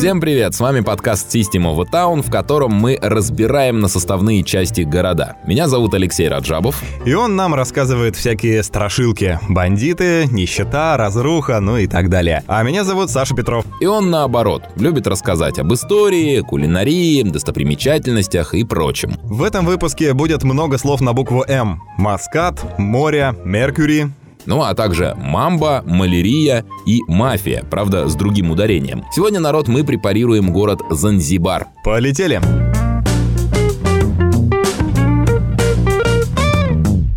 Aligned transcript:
Всем 0.00 0.18
привет, 0.18 0.54
с 0.54 0.60
вами 0.60 0.80
подкаст 0.80 1.34
System 1.34 1.64
of 1.64 1.78
a 1.78 1.84
Town, 1.84 2.22
в 2.22 2.30
котором 2.30 2.72
мы 2.72 2.98
разбираем 3.02 3.80
на 3.80 3.88
составные 3.88 4.42
части 4.42 4.80
города. 4.80 5.36
Меня 5.44 5.68
зовут 5.68 5.92
Алексей 5.92 6.26
Раджабов. 6.26 6.82
И 7.04 7.12
он 7.12 7.36
нам 7.36 7.54
рассказывает 7.54 8.16
всякие 8.16 8.62
страшилки. 8.62 9.38
Бандиты, 9.50 10.26
нищета, 10.30 10.96
разруха, 10.96 11.60
ну 11.60 11.76
и 11.76 11.86
так 11.86 12.08
далее. 12.08 12.42
А 12.46 12.62
меня 12.62 12.84
зовут 12.84 13.10
Саша 13.10 13.34
Петров. 13.34 13.66
И 13.82 13.84
он, 13.84 14.08
наоборот, 14.08 14.62
любит 14.76 15.06
рассказать 15.06 15.58
об 15.58 15.70
истории, 15.74 16.40
кулинарии, 16.40 17.22
достопримечательностях 17.22 18.54
и 18.54 18.64
прочем. 18.64 19.18
В 19.22 19.42
этом 19.42 19.66
выпуске 19.66 20.14
будет 20.14 20.44
много 20.44 20.78
слов 20.78 21.02
на 21.02 21.12
букву 21.12 21.44
М. 21.46 21.82
Маскат, 21.98 22.78
море, 22.78 23.34
Меркьюри, 23.44 24.08
ну 24.46 24.62
а 24.62 24.74
также 24.74 25.14
мамба, 25.18 25.82
малярия 25.86 26.64
и 26.86 27.00
мафия, 27.06 27.64
правда 27.70 28.08
с 28.08 28.14
другим 28.14 28.50
ударением. 28.50 29.04
Сегодня, 29.12 29.40
народ, 29.40 29.68
мы 29.68 29.84
препарируем 29.84 30.52
город 30.52 30.80
Занзибар. 30.90 31.68
Полетели! 31.84 32.69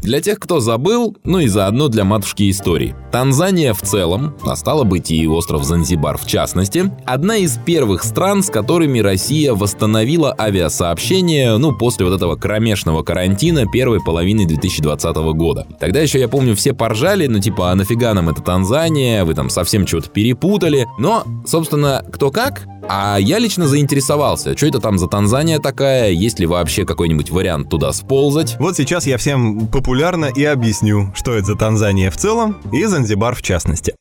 Для 0.03 0.19
тех, 0.19 0.37
кто 0.37 0.59
забыл, 0.59 1.15
ну 1.23 1.39
и 1.39 1.47
заодно 1.47 1.87
для 1.87 2.03
матушки 2.03 2.49
истории. 2.51 2.93
Танзания 3.13 3.73
в 3.73 3.81
целом, 3.81 4.35
а 4.43 4.57
стало 4.57 4.83
быть 4.83 5.11
и 5.11 5.25
остров 5.27 5.63
Занзибар 5.63 6.17
в 6.17 6.27
частности, 6.27 6.91
одна 7.05 7.37
из 7.37 7.57
первых 7.57 8.03
стран, 8.03 8.43
с 8.43 8.49
которыми 8.49 8.99
Россия 8.99 9.53
восстановила 9.53 10.35
авиасообщение, 10.37 11.55
ну, 11.57 11.71
после 11.71 12.05
вот 12.05 12.15
этого 12.15 12.35
кромешного 12.35 13.01
карантина 13.03 13.65
первой 13.65 14.01
половины 14.03 14.45
2020 14.45 15.15
года. 15.35 15.65
Тогда 15.79 16.01
еще, 16.01 16.19
я 16.19 16.27
помню, 16.27 16.53
все 16.53 16.73
поржали, 16.73 17.27
ну, 17.27 17.39
типа, 17.39 17.71
а 17.71 17.75
нафига 17.75 18.13
нам 18.13 18.27
это 18.27 18.41
Танзания, 18.41 19.23
вы 19.23 19.33
там 19.35 19.49
совсем 19.49 19.87
что-то 19.87 20.09
перепутали. 20.09 20.85
Но, 20.99 21.23
собственно, 21.45 22.03
кто 22.11 22.29
как, 22.29 22.67
а 22.87 23.17
я 23.19 23.39
лично 23.39 23.67
заинтересовался, 23.67 24.55
что 24.57 24.67
это 24.67 24.79
там 24.79 24.97
за 24.97 25.07
Танзания 25.07 25.59
такая, 25.59 26.11
есть 26.11 26.39
ли 26.39 26.45
вообще 26.45 26.85
какой-нибудь 26.85 27.29
вариант 27.29 27.69
туда 27.69 27.93
сползать. 27.93 28.57
Вот 28.59 28.75
сейчас 28.75 29.07
я 29.07 29.17
всем 29.17 29.67
популярно 29.67 30.25
и 30.25 30.43
объясню, 30.43 31.11
что 31.15 31.33
это 31.33 31.47
за 31.47 31.55
Танзания 31.55 32.11
в 32.11 32.17
целом 32.17 32.57
и 32.71 32.85
Занзибар 32.85 33.35
в 33.35 33.41
частности. 33.41 33.95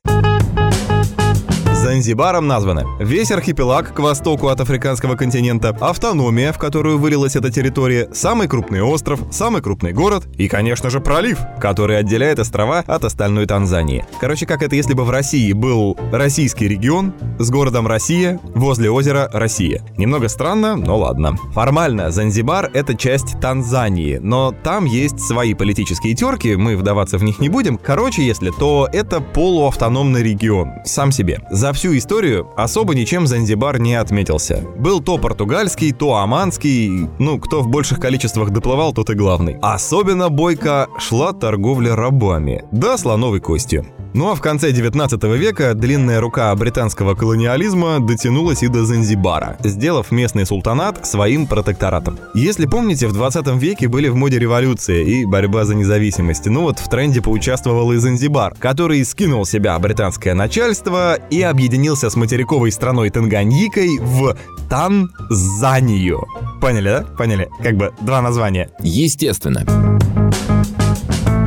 Занзибаром 1.83 2.47
названы 2.47 2.84
весь 3.00 3.33
архипелаг 3.33 3.92
к 3.92 3.98
востоку 3.98 4.47
от 4.47 4.61
африканского 4.61 5.16
континента, 5.16 5.77
автономия, 5.80 6.52
в 6.52 6.58
которую 6.58 6.97
вылилась 6.97 7.34
эта 7.34 7.50
территория, 7.50 8.08
самый 8.12 8.47
крупный 8.47 8.80
остров, 8.83 9.19
самый 9.33 9.62
крупный 9.62 9.92
город 9.92 10.28
и, 10.36 10.47
конечно 10.47 10.91
же, 10.91 11.00
пролив, 11.00 11.41
который 11.61 11.98
отделяет 11.98 12.39
острова 12.39 12.84
от 12.86 13.05
остальной 13.05 13.47
Танзании. 13.47 14.05
Короче, 14.20 14.47
как 14.47 14.62
это 14.62 14.77
если 14.77 14.94
бы 14.94 15.02
в 15.02 15.11
России 15.11 15.52
был 15.52 15.98
российский 16.12 16.69
регион 16.69 17.14
с 17.41 17.50
городом 17.50 17.89
Россия 17.89 18.39
возле 18.55 18.89
озера 18.89 19.28
Россия. 19.33 19.83
Немного 19.98 20.28
странно, 20.28 20.77
но 20.77 20.96
ладно. 20.96 21.36
Формально 21.52 22.12
Занзибар— 22.12 22.70
это 22.74 22.94
часть 22.94 23.41
Танзании, 23.41 24.19
но 24.19 24.55
там 24.62 24.84
есть 24.84 25.19
свои 25.19 25.52
политические 25.55 26.14
терки, 26.14 26.55
мы 26.55 26.77
вдаваться 26.77 27.19
в 27.19 27.24
них 27.24 27.41
не 27.41 27.48
будем. 27.48 27.77
Короче, 27.77 28.24
если, 28.24 28.50
то 28.56 28.89
это 28.92 29.20
полуавтономный 29.20 30.22
регион, 30.22 30.70
сам 30.84 31.11
себе. 31.11 31.41
За 31.50 31.71
всю 31.72 31.96
историю 31.96 32.50
особо 32.56 32.94
ничем 32.94 33.26
Занзибар 33.26 33.78
не 33.78 33.94
отметился. 33.94 34.64
Был 34.76 35.00
то 35.00 35.18
португальский, 35.18 35.92
то 35.92 36.16
оманский, 36.16 37.08
ну, 37.18 37.38
кто 37.38 37.62
в 37.62 37.68
больших 37.68 38.00
количествах 38.00 38.50
доплывал, 38.50 38.92
тот 38.92 39.10
и 39.10 39.14
главный. 39.14 39.58
Особенно 39.62 40.28
бойко 40.28 40.88
шла 40.98 41.32
торговля 41.32 41.96
рабами, 41.96 42.64
да 42.72 42.98
слоновой 42.98 43.40
костью. 43.40 43.86
Ну 44.14 44.30
а 44.30 44.34
в 44.34 44.41
конце 44.41 44.72
19 44.72 45.22
века 45.24 45.74
длинная 45.74 46.20
рука 46.20 46.55
британского 46.55 47.14
колониализма 47.14 47.98
дотянулась 48.00 48.62
и 48.62 48.68
до 48.68 48.84
Занзибара, 48.84 49.56
сделав 49.64 50.11
местный 50.11 50.45
султанат 50.45 51.06
своим 51.06 51.46
протекторатом. 51.46 52.18
Если 52.34 52.67
помните, 52.67 53.06
в 53.08 53.12
20 53.12 53.46
веке 53.61 53.89
были 53.89 54.08
в 54.08 54.17
моде 54.17 54.39
революция 54.39 55.02
и 55.02 55.24
борьба 55.24 55.64
за 55.64 55.74
независимость. 55.74 56.46
Ну 56.46 56.62
вот 56.62 56.78
в 56.78 56.89
тренде 56.89 57.23
поучаствовал 57.23 57.92
и 57.92 57.96
Занзибар, 57.96 58.55
который 58.58 59.05
скинул 59.05 59.46
себя 59.46 59.78
британское 59.78 60.34
начальство 60.34 61.14
и 61.30 61.40
объединился 61.40 62.11
с 62.11 62.17
материковой 62.17 62.70
страной 62.70 63.08
Танганьикой 63.11 63.98
в 63.98 64.36
Танзанию. 64.68 66.27
Поняли, 66.61 66.89
да? 66.89 67.05
Поняли? 67.17 67.48
Как 67.62 67.77
бы 67.77 67.92
два 68.02 68.20
названия. 68.20 68.70
Естественно. 68.80 69.64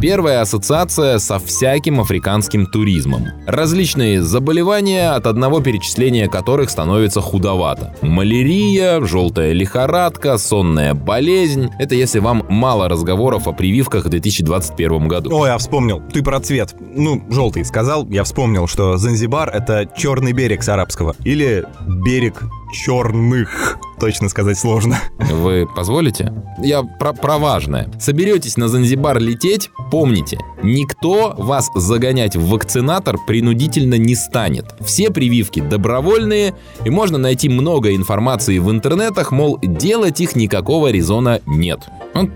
Первая 0.01 0.41
ассоциация 0.41 1.19
со 1.19 1.39
всяким 1.39 2.01
африканским 2.01 2.65
туризмом. 2.65 3.27
Различные 3.47 4.21
заболевания, 4.21 5.11
от 5.11 5.25
одного 5.25 5.61
перечисления 5.61 6.27
которых 6.27 6.69
становится 6.69 7.21
худовато. 7.21 7.95
Малярия, 8.01 9.01
желтая 9.05 9.53
лихорадка, 9.53 10.37
сонная 10.37 10.93
болезнь. 10.93 11.69
Это 11.79 11.95
если 11.95 12.19
вам 12.19 12.45
мало 12.49 12.89
разговоров 12.89 13.47
о 13.47 13.53
прививках 13.53 14.05
в 14.05 14.09
2021 14.09 15.07
году. 15.07 15.33
Ой, 15.33 15.49
я 15.49 15.57
вспомнил. 15.57 16.03
Ты 16.11 16.21
про 16.21 16.39
цвет. 16.39 16.75
Ну, 16.79 17.23
желтый 17.29 17.63
сказал. 17.63 18.05
Я 18.09 18.25
вспомнил, 18.25 18.67
что 18.67 18.97
Занзибар— 18.97 19.49
это 19.53 19.89
черный 19.97 20.33
берег 20.33 20.61
с 20.61 20.69
арабского. 20.69 21.15
Или 21.23 21.65
берег 22.03 22.43
черных. 22.75 23.77
Точно 23.99 24.27
сказать 24.27 24.59
сложно. 24.59 24.99
Вы 25.19 25.67
позволите? 25.73 26.33
Я 26.61 26.83
про, 26.83 27.13
про 27.13 27.37
важное. 27.37 27.89
Соберетесь 27.99 28.57
на 28.57 28.67
Занзибар 28.67 29.19
лететь, 29.19 29.69
помните, 29.89 30.37
никто 30.61 31.33
вас 31.37 31.69
загонять 31.75 32.35
в 32.35 32.49
вакцинатор 32.49 33.17
принудительно 33.25 33.95
не 33.95 34.15
станет. 34.15 34.75
Все 34.81 35.11
прививки 35.11 35.61
добровольные, 35.61 36.55
и 36.83 36.89
можно 36.89 37.17
найти 37.17 37.47
много 37.47 37.95
информации 37.95 38.59
в 38.59 38.69
интернетах, 38.69 39.31
мол, 39.31 39.59
делать 39.61 40.19
их 40.19 40.35
никакого 40.35 40.91
резона 40.91 41.39
нет. 41.45 41.79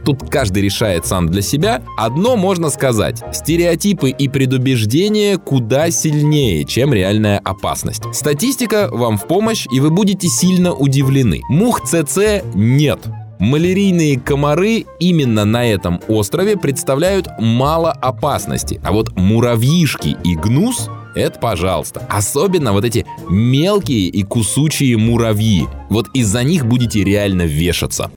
Тут 0.06 0.30
каждый 0.30 0.64
решает 0.64 1.06
сам 1.06 1.30
для 1.30 1.42
себя. 1.42 1.82
Одно 1.98 2.36
можно 2.36 2.70
сказать. 2.70 3.22
Стереотипы 3.34 4.10
и 4.10 4.28
предубеждения 4.28 5.38
куда 5.38 5.90
сильнее, 5.90 6.66
чем 6.66 6.94
реальная 6.94 7.40
опасность. 7.40 8.04
Статистика 8.14 8.90
вам 8.92 9.18
в 9.18 9.26
помощь, 9.26 9.66
и 9.72 9.80
вы 9.80 9.90
будете 9.90 10.29
сильно 10.30 10.74
удивлены. 10.74 11.42
Мух 11.50 11.84
ЦЦ 11.84 12.44
нет. 12.54 13.00
Малярийные 13.40 14.20
комары 14.20 14.86
именно 15.00 15.46
на 15.46 15.66
этом 15.66 16.02
острове 16.08 16.58
представляют 16.58 17.28
мало 17.40 17.92
опасности, 17.92 18.82
а 18.84 18.92
вот 18.92 19.16
муравьишки 19.16 20.18
и 20.24 20.36
гнус 20.36 20.90
это 21.16 21.40
пожалуйста. 21.40 22.06
Особенно 22.10 22.72
вот 22.72 22.86
эти 22.86 23.06
мелкие 23.30 24.08
и 24.08 24.24
кусучие 24.24 24.98
муравьи. 24.98 25.68
Вот 25.90 26.08
из-за 26.14 26.44
них 26.44 26.66
будете 26.66 27.04
реально 27.04 27.44
вешаться. 27.44 28.12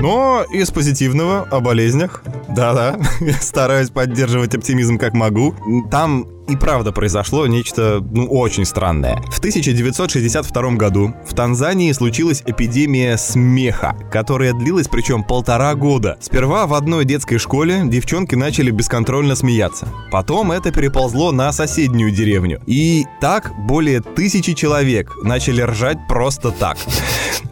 Но 0.00 0.44
из 0.52 0.70
позитивного 0.70 1.46
о 1.50 1.60
болезнях. 1.60 2.24
Да-да, 2.48 2.98
стараюсь 3.40 3.90
поддерживать 3.90 4.54
оптимизм 4.54 4.98
как 4.98 5.14
могу. 5.14 5.54
Там 5.90 6.26
и 6.48 6.56
правда 6.56 6.92
произошло 6.92 7.46
нечто, 7.46 8.04
ну, 8.10 8.26
очень 8.26 8.64
странное. 8.64 9.22
В 9.30 9.38
1962 9.38 10.70
году 10.72 11.14
в 11.26 11.34
Танзании 11.34 11.92
случилась 11.92 12.42
эпидемия 12.44 13.16
смеха, 13.16 13.96
которая 14.10 14.52
длилась 14.52 14.88
причем 14.88 15.24
полтора 15.24 15.74
года. 15.74 16.16
Сперва 16.20 16.66
в 16.66 16.74
одной 16.74 17.04
детской 17.04 17.38
школе 17.38 17.82
девчонки 17.84 18.34
начали 18.34 18.70
бесконтрольно 18.70 19.34
смеяться. 19.34 19.88
Потом 20.10 20.52
это 20.52 20.72
переползло 20.72 21.32
на 21.32 21.52
соседнюю 21.52 22.10
деревню. 22.10 22.60
И 22.66 23.06
так 23.20 23.52
более 23.66 24.00
тысячи 24.00 24.54
человек 24.54 25.12
начали 25.22 25.62
ржать 25.62 25.98
просто 26.08 26.50
так. 26.50 26.76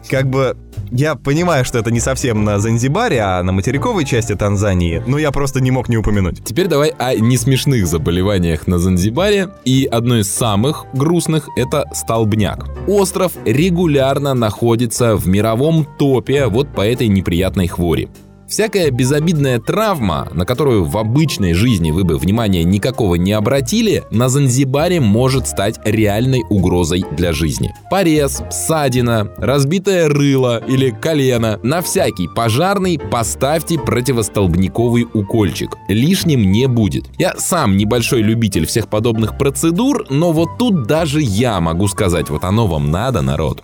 Как 0.09 0.29
бы 0.29 0.57
я 0.91 1.15
понимаю, 1.15 1.63
что 1.63 1.79
это 1.79 1.89
не 1.89 2.01
совсем 2.01 2.43
на 2.43 2.59
Занзибаре, 2.59 3.21
а 3.21 3.41
на 3.43 3.53
материковой 3.53 4.03
части 4.03 4.35
Танзании, 4.35 5.01
но 5.07 5.17
я 5.17 5.31
просто 5.31 5.61
не 5.61 5.71
мог 5.71 5.87
не 5.87 5.95
упомянуть. 5.95 6.43
Теперь 6.43 6.67
давай 6.67 6.89
о 6.89 7.15
несмешных 7.15 7.87
заболеваниях 7.87 8.67
на 8.67 8.77
Занзибаре. 8.81 9.49
И 9.63 9.85
одно 9.85 10.17
из 10.17 10.29
самых 10.29 10.85
грустных— 10.93 11.47
это 11.55 11.85
столбняк. 11.93 12.67
Остров 12.87 13.33
регулярно 13.45 14.33
находится 14.33 15.15
в 15.15 15.27
мировом 15.27 15.87
топе 15.97 16.47
вот 16.47 16.73
по 16.73 16.81
этой 16.81 17.07
неприятной 17.07 17.67
хвори. 17.67 18.09
Всякая 18.51 18.91
безобидная 18.91 19.61
травма, 19.61 20.27
на 20.33 20.45
которую 20.45 20.83
в 20.83 20.97
обычной 20.97 21.53
жизни 21.53 21.91
вы 21.91 22.03
бы 22.03 22.17
внимания 22.17 22.65
никакого 22.65 23.15
не 23.15 23.31
обратили, 23.31 24.03
на 24.11 24.27
Занзибаре 24.27 24.99
может 24.99 25.47
стать 25.47 25.79
реальной 25.85 26.43
угрозой 26.49 27.05
для 27.11 27.31
жизни. 27.31 27.73
Порез, 27.89 28.43
ссадина, 28.51 29.31
разбитое 29.37 30.09
рыло 30.09 30.61
или 30.67 30.89
колено. 30.89 31.61
На 31.63 31.81
всякий 31.81 32.27
пожарный 32.27 32.99
поставьте 32.99 33.79
противостолбниковый 33.79 35.07
укольчик. 35.13 35.77
Лишним 35.87 36.51
не 36.51 36.67
будет. 36.67 37.05
Я 37.17 37.35
сам 37.37 37.77
небольшой 37.77 38.21
любитель 38.21 38.65
всех 38.65 38.89
подобных 38.89 39.37
процедур, 39.37 40.05
но 40.09 40.33
вот 40.33 40.57
тут 40.59 40.87
даже 40.87 41.21
я 41.21 41.61
могу 41.61 41.87
сказать, 41.87 42.29
вот 42.29 42.43
оно 42.43 42.67
вам 42.67 42.91
надо, 42.91 43.21
народ. 43.21 43.63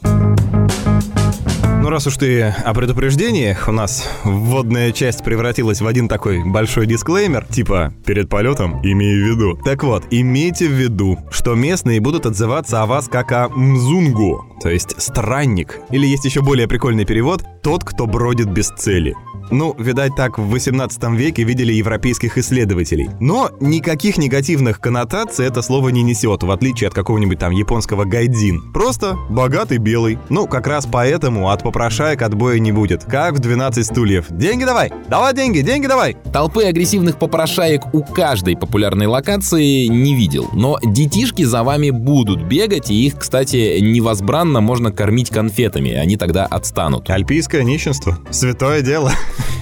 Ну, 1.88 1.92
раз 1.92 2.06
уж 2.06 2.18
ты 2.18 2.54
о 2.66 2.74
предупреждениях, 2.74 3.69
у 3.69 3.72
нас 3.72 4.06
вводная 4.25 4.92
часть 4.92 5.24
превратилась 5.24 5.80
в 5.80 5.88
один 5.88 6.10
такой 6.10 6.44
большой 6.44 6.86
дисклеймер, 6.86 7.45
типа 7.45 7.94
«перед 8.06 8.28
полетом 8.28 8.81
имей 8.86 9.16
в 9.16 9.25
виду». 9.25 9.57
Так 9.63 9.86
вот, 9.86 10.04
имейте 10.12 10.68
в 10.68 10.74
виду, 10.74 11.18
что 11.31 11.56
местные 11.56 12.01
будут 12.01 12.25
отзываться 12.25 12.81
о 12.81 12.88
вас 12.88 13.07
как 13.07 13.31
о 13.31 13.48
мзунгу, 13.48 14.57
то 14.62 14.69
есть 14.69 15.01
странник. 15.01 15.80
Или 15.89 16.07
есть 16.07 16.25
еще 16.25 16.42
более 16.42 16.68
прикольный 16.68 17.06
перевод 17.06 17.45
«тот, 17.63 17.86
кто 17.86 18.06
бродит 18.06 18.50
без 18.50 18.68
цели». 18.68 19.16
Ну, 19.50 19.74
видать, 19.78 20.16
так 20.16 20.38
в 20.38 20.50
18 20.50 21.04
веке 21.12 21.44
видели 21.44 21.72
европейских 21.72 22.38
исследователей. 22.38 23.10
Но 23.19 23.50
никаких 23.62 24.18
негативных 24.18 24.81
коннотаций 24.81 25.45
это 25.45 25.62
слово 25.62 25.90
не 25.90 26.04
несет, 26.04 26.44
в 26.44 26.51
отличие 26.51 26.90
от 26.90 26.94
какого-нибудь 26.94 27.40
там 27.40 27.51
японского 27.51 28.04
гайдзин. 28.04 28.74
Просто 28.74 29.16
богатый 29.30 29.78
белый. 29.78 30.19
Ну, 30.30 30.48
как 30.48 30.68
раз 30.68 30.86
поэтому 30.92 31.50
от 31.50 31.63
попрошаек 31.78 32.24
отбоя 32.24 32.58
не 32.58 32.72
будет. 32.72 33.04
Как 33.04 33.36
в 33.36 33.40
12 33.40 33.86
стульев. 33.86 34.26
Деньги 34.32 34.64
давай! 34.64 34.92
Давай 35.10 35.36
деньги, 35.36 35.60
деньги 35.60 35.86
давай! 35.86 36.18
Толпы 36.34 36.64
агрессивных 36.64 37.20
попрошаек 37.20 37.94
у 37.94 38.02
каждой 38.02 38.58
популярной 38.58 39.06
локации 39.06 39.86
не 39.86 40.16
видел. 40.16 40.50
Но 40.54 40.80
детишки 40.84 41.44
за 41.44 41.62
вами 41.62 41.92
будут 41.92 42.42
бегать, 42.42 42.90
и 42.90 43.06
их, 43.06 43.20
кстати, 43.20 43.78
невозбранно 43.80 44.60
можно 44.60 44.92
кормить 44.92 45.30
конфетами, 45.30 45.92
они 45.92 46.18
тогда 46.18 46.48
отстанут. 46.48 47.12
Альпийское 47.12 47.62
нищенство. 47.62 48.18
Святое 48.32 48.82
дело. 48.82 49.12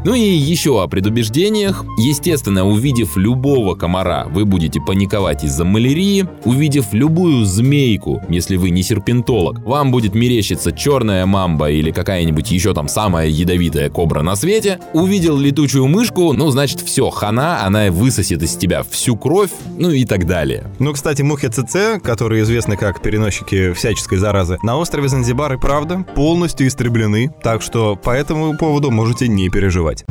Ну 0.05 0.13
и 0.13 0.21
еще 0.21 0.83
о 0.83 0.87
предубеждениях. 0.87 1.83
Естественно, 1.97 2.63
увидев 2.63 3.17
любого 3.17 3.73
комара, 3.73 4.27
вы 4.29 4.45
будете 4.45 4.79
паниковать 4.79 5.43
из-за 5.43 5.65
малярии. 5.65 6.27
Увидев 6.45 6.93
любую 6.93 7.43
змейку, 7.43 8.21
если 8.29 8.55
вы 8.55 8.69
не 8.69 8.83
серпентолог, 8.83 9.65
вам 9.65 9.89
будет 9.89 10.13
мерещиться 10.13 10.71
черная 10.71 11.25
мамба 11.25 11.71
или 11.71 11.89
какая-нибудь 12.05 12.51
еще 12.51 12.75
там 12.75 12.87
самая 12.87 13.27
ядовитая 13.27 13.89
кобра 13.89 14.21
на 14.21 14.35
свете. 14.35 14.79
Увидел 14.93 15.37
летучую 15.37 15.87
мышку, 15.87 16.33
ну 16.33 16.51
значит 16.51 16.79
все, 16.81 17.09
хана, 17.09 17.65
она 17.65 17.89
высосет 17.89 18.43
из 18.43 18.55
тебя 18.55 18.83
всю 18.83 19.17
кровь, 19.17 19.49
ну 19.77 19.89
и 19.89 20.05
так 20.05 20.27
далее. 20.27 20.71
Ну, 20.77 20.93
кстати, 20.93 21.23
мухи 21.23 21.47
ЦЦ, 21.47 22.01
которые 22.03 22.43
известны 22.43 22.77
как 22.77 23.01
переносчики 23.01 23.73
всяческой 23.73 24.19
заразы, 24.19 24.59
на 24.61 24.77
острове 24.77 25.09
Занзибар 25.09 25.53
и 25.53 25.57
правда 25.57 26.05
полностью 26.15 26.67
истреблены, 26.67 27.33
так 27.41 27.63
что 27.63 27.95
по 27.95 28.11
этому 28.11 28.55
поводу 28.55 28.91
можете 28.91 29.27
не 29.27 29.49
переживать. 29.49 30.05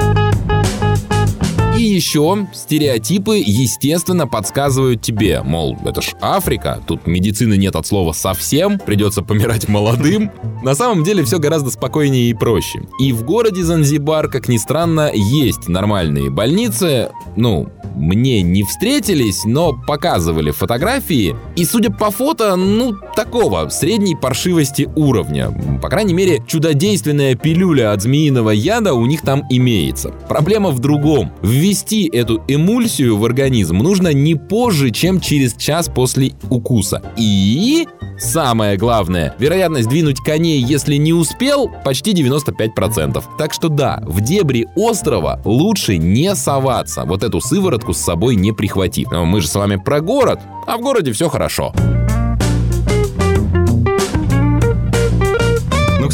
И 1.76 1.82
еще 1.82 2.46
стереотипы, 2.52 3.42
естественно, 3.44 4.28
подсказывают 4.28 5.02
тебе, 5.02 5.42
мол, 5.42 5.76
это 5.84 6.02
ж 6.02 6.14
Африка, 6.20 6.80
тут 6.86 7.06
медицины 7.08 7.56
нет 7.56 7.74
от 7.74 7.84
слова 7.84 8.12
совсем, 8.12 8.78
придется 8.78 9.22
помирать 9.22 9.68
молодым. 9.68 10.30
На 10.62 10.76
самом 10.76 11.02
деле 11.02 11.24
все 11.24 11.38
гораздо 11.40 11.70
спокойнее 11.70 12.30
и 12.30 12.34
проще. 12.34 12.82
И 13.00 13.12
в 13.12 13.24
городе 13.24 13.64
Занзибар, 13.64 14.28
как 14.28 14.48
ни 14.48 14.56
странно, 14.56 15.10
есть 15.12 15.68
нормальные 15.68 16.30
больницы, 16.30 17.10
ну, 17.36 17.68
мне 17.94 18.42
не 18.42 18.62
встретились, 18.62 19.44
но 19.44 19.72
показывали 19.72 20.50
фотографии. 20.50 21.36
И 21.56 21.64
судя 21.64 21.90
по 21.90 22.10
фото, 22.10 22.56
ну, 22.56 22.96
такого, 23.14 23.68
средней 23.68 24.16
паршивости 24.16 24.88
уровня. 24.96 25.50
По 25.80 25.88
крайней 25.88 26.14
мере, 26.14 26.42
чудодейственная 26.46 27.34
пилюля 27.34 27.92
от 27.92 28.02
змеиного 28.02 28.50
яда 28.50 28.94
у 28.94 29.06
них 29.06 29.22
там 29.22 29.44
имеется. 29.50 30.10
Проблема 30.28 30.70
в 30.70 30.78
другом. 30.78 31.32
Ввести 31.64 32.10
эту 32.12 32.44
эмульсию 32.46 33.16
в 33.16 33.24
организм 33.24 33.78
нужно 33.78 34.12
не 34.12 34.34
позже, 34.34 34.90
чем 34.90 35.18
через 35.18 35.54
час 35.54 35.88
после 35.88 36.32
укуса. 36.50 37.00
И 37.16 37.86
Самое 38.18 38.76
главное, 38.76 39.34
вероятность 39.38 39.88
двинуть 39.88 40.18
коней, 40.18 40.60
если 40.60 40.96
не 40.96 41.14
успел, 41.14 41.70
почти 41.82 42.12
95%. 42.12 43.24
Так 43.38 43.54
что 43.54 43.70
да, 43.70 44.02
в 44.06 44.20
дебри 44.20 44.68
острова 44.76 45.40
лучше 45.46 45.96
не 45.96 46.34
соваться. 46.36 47.04
Вот 47.06 47.24
эту 47.24 47.40
сыворотку 47.40 47.94
с 47.94 47.98
собой 47.98 48.36
не 48.36 48.52
прихватив. 48.52 49.10
Но 49.10 49.24
мы 49.24 49.40
же 49.40 49.48
с 49.48 49.54
вами 49.54 49.76
про 49.76 50.02
город, 50.02 50.40
а 50.66 50.76
в 50.76 50.82
городе 50.82 51.12
все 51.12 51.30
хорошо. 51.30 51.72
Ну, 51.76 51.93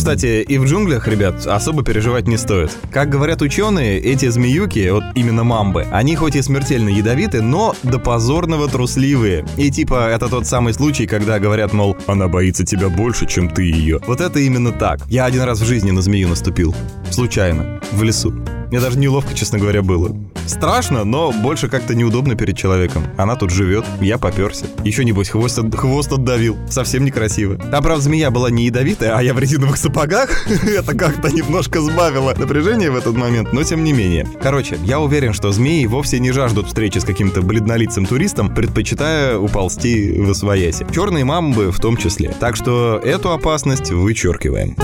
кстати, 0.00 0.40
и 0.40 0.56
в 0.56 0.64
джунглях, 0.64 1.06
ребят, 1.08 1.46
особо 1.46 1.82
переживать 1.82 2.26
не 2.26 2.38
стоит. 2.38 2.74
Как 2.90 3.10
говорят 3.10 3.42
ученые, 3.42 4.00
эти 4.00 4.30
змеюки, 4.30 4.88
вот 4.88 5.04
именно 5.14 5.44
мамбы, 5.44 5.86
они 5.92 6.16
хоть 6.16 6.36
и 6.36 6.40
смертельно 6.40 6.88
ядовиты, 6.88 7.42
но 7.42 7.76
до 7.82 7.98
позорного 7.98 8.66
трусливые. 8.66 9.44
И 9.58 9.70
типа, 9.70 10.08
это 10.08 10.30
тот 10.30 10.46
самый 10.46 10.72
случай, 10.72 11.06
когда 11.06 11.38
говорят, 11.38 11.74
мол, 11.74 11.98
она 12.06 12.28
боится 12.28 12.64
тебя 12.64 12.88
больше, 12.88 13.26
чем 13.26 13.50
ты 13.50 13.64
ее. 13.64 14.00
Вот 14.06 14.22
это 14.22 14.38
именно 14.38 14.72
так. 14.72 15.00
Я 15.06 15.26
один 15.26 15.42
раз 15.42 15.60
в 15.60 15.66
жизни 15.66 15.90
на 15.90 16.00
змею 16.00 16.28
наступил. 16.28 16.74
Случайно. 17.10 17.78
В 17.92 18.02
лесу. 18.02 18.32
Мне 18.70 18.78
даже 18.80 18.98
неловко, 18.98 19.34
честно 19.34 19.58
говоря, 19.58 19.82
было. 19.82 20.16
Страшно, 20.46 21.04
но 21.04 21.32
больше 21.32 21.68
как-то 21.68 21.94
неудобно 21.96 22.36
перед 22.36 22.56
человеком. 22.56 23.04
Она 23.16 23.34
тут 23.34 23.50
живет, 23.50 23.84
я 24.00 24.16
поперся. 24.16 24.66
Еще, 24.84 25.04
небось, 25.04 25.28
хвост, 25.28 25.58
от... 25.58 25.74
хвост 25.74 26.12
отдавил. 26.12 26.56
Совсем 26.68 27.04
некрасиво. 27.04 27.56
Там, 27.56 27.82
правда, 27.82 28.02
змея 28.02 28.30
была 28.30 28.48
не 28.50 28.66
ядовитая, 28.66 29.16
а 29.16 29.22
я 29.22 29.34
в 29.34 29.40
резиновых 29.40 29.76
сапогах. 29.76 30.48
Это 30.64 30.94
как-то 30.96 31.30
немножко 31.30 31.80
сбавило 31.80 32.32
напряжение 32.36 32.90
в 32.90 32.96
этот 32.96 33.16
момент, 33.16 33.52
но 33.52 33.64
тем 33.64 33.82
не 33.82 33.92
менее. 33.92 34.26
Короче, 34.40 34.78
я 34.84 35.00
уверен, 35.00 35.32
что 35.32 35.50
змеи 35.50 35.86
вовсе 35.86 36.20
не 36.20 36.30
жаждут 36.30 36.68
встречи 36.68 36.98
с 36.98 37.04
каким-то 37.04 37.42
бледнолицым 37.42 38.06
туристом, 38.06 38.54
предпочитая 38.54 39.36
уползти 39.36 40.12
в 40.20 40.30
освояси. 40.30 40.86
Черные 40.94 41.24
мамбы 41.24 41.72
в 41.72 41.80
том 41.80 41.96
числе. 41.96 42.32
Так 42.38 42.54
что 42.54 43.00
эту 43.02 43.32
опасность 43.32 43.90
вычеркиваем 43.90 44.76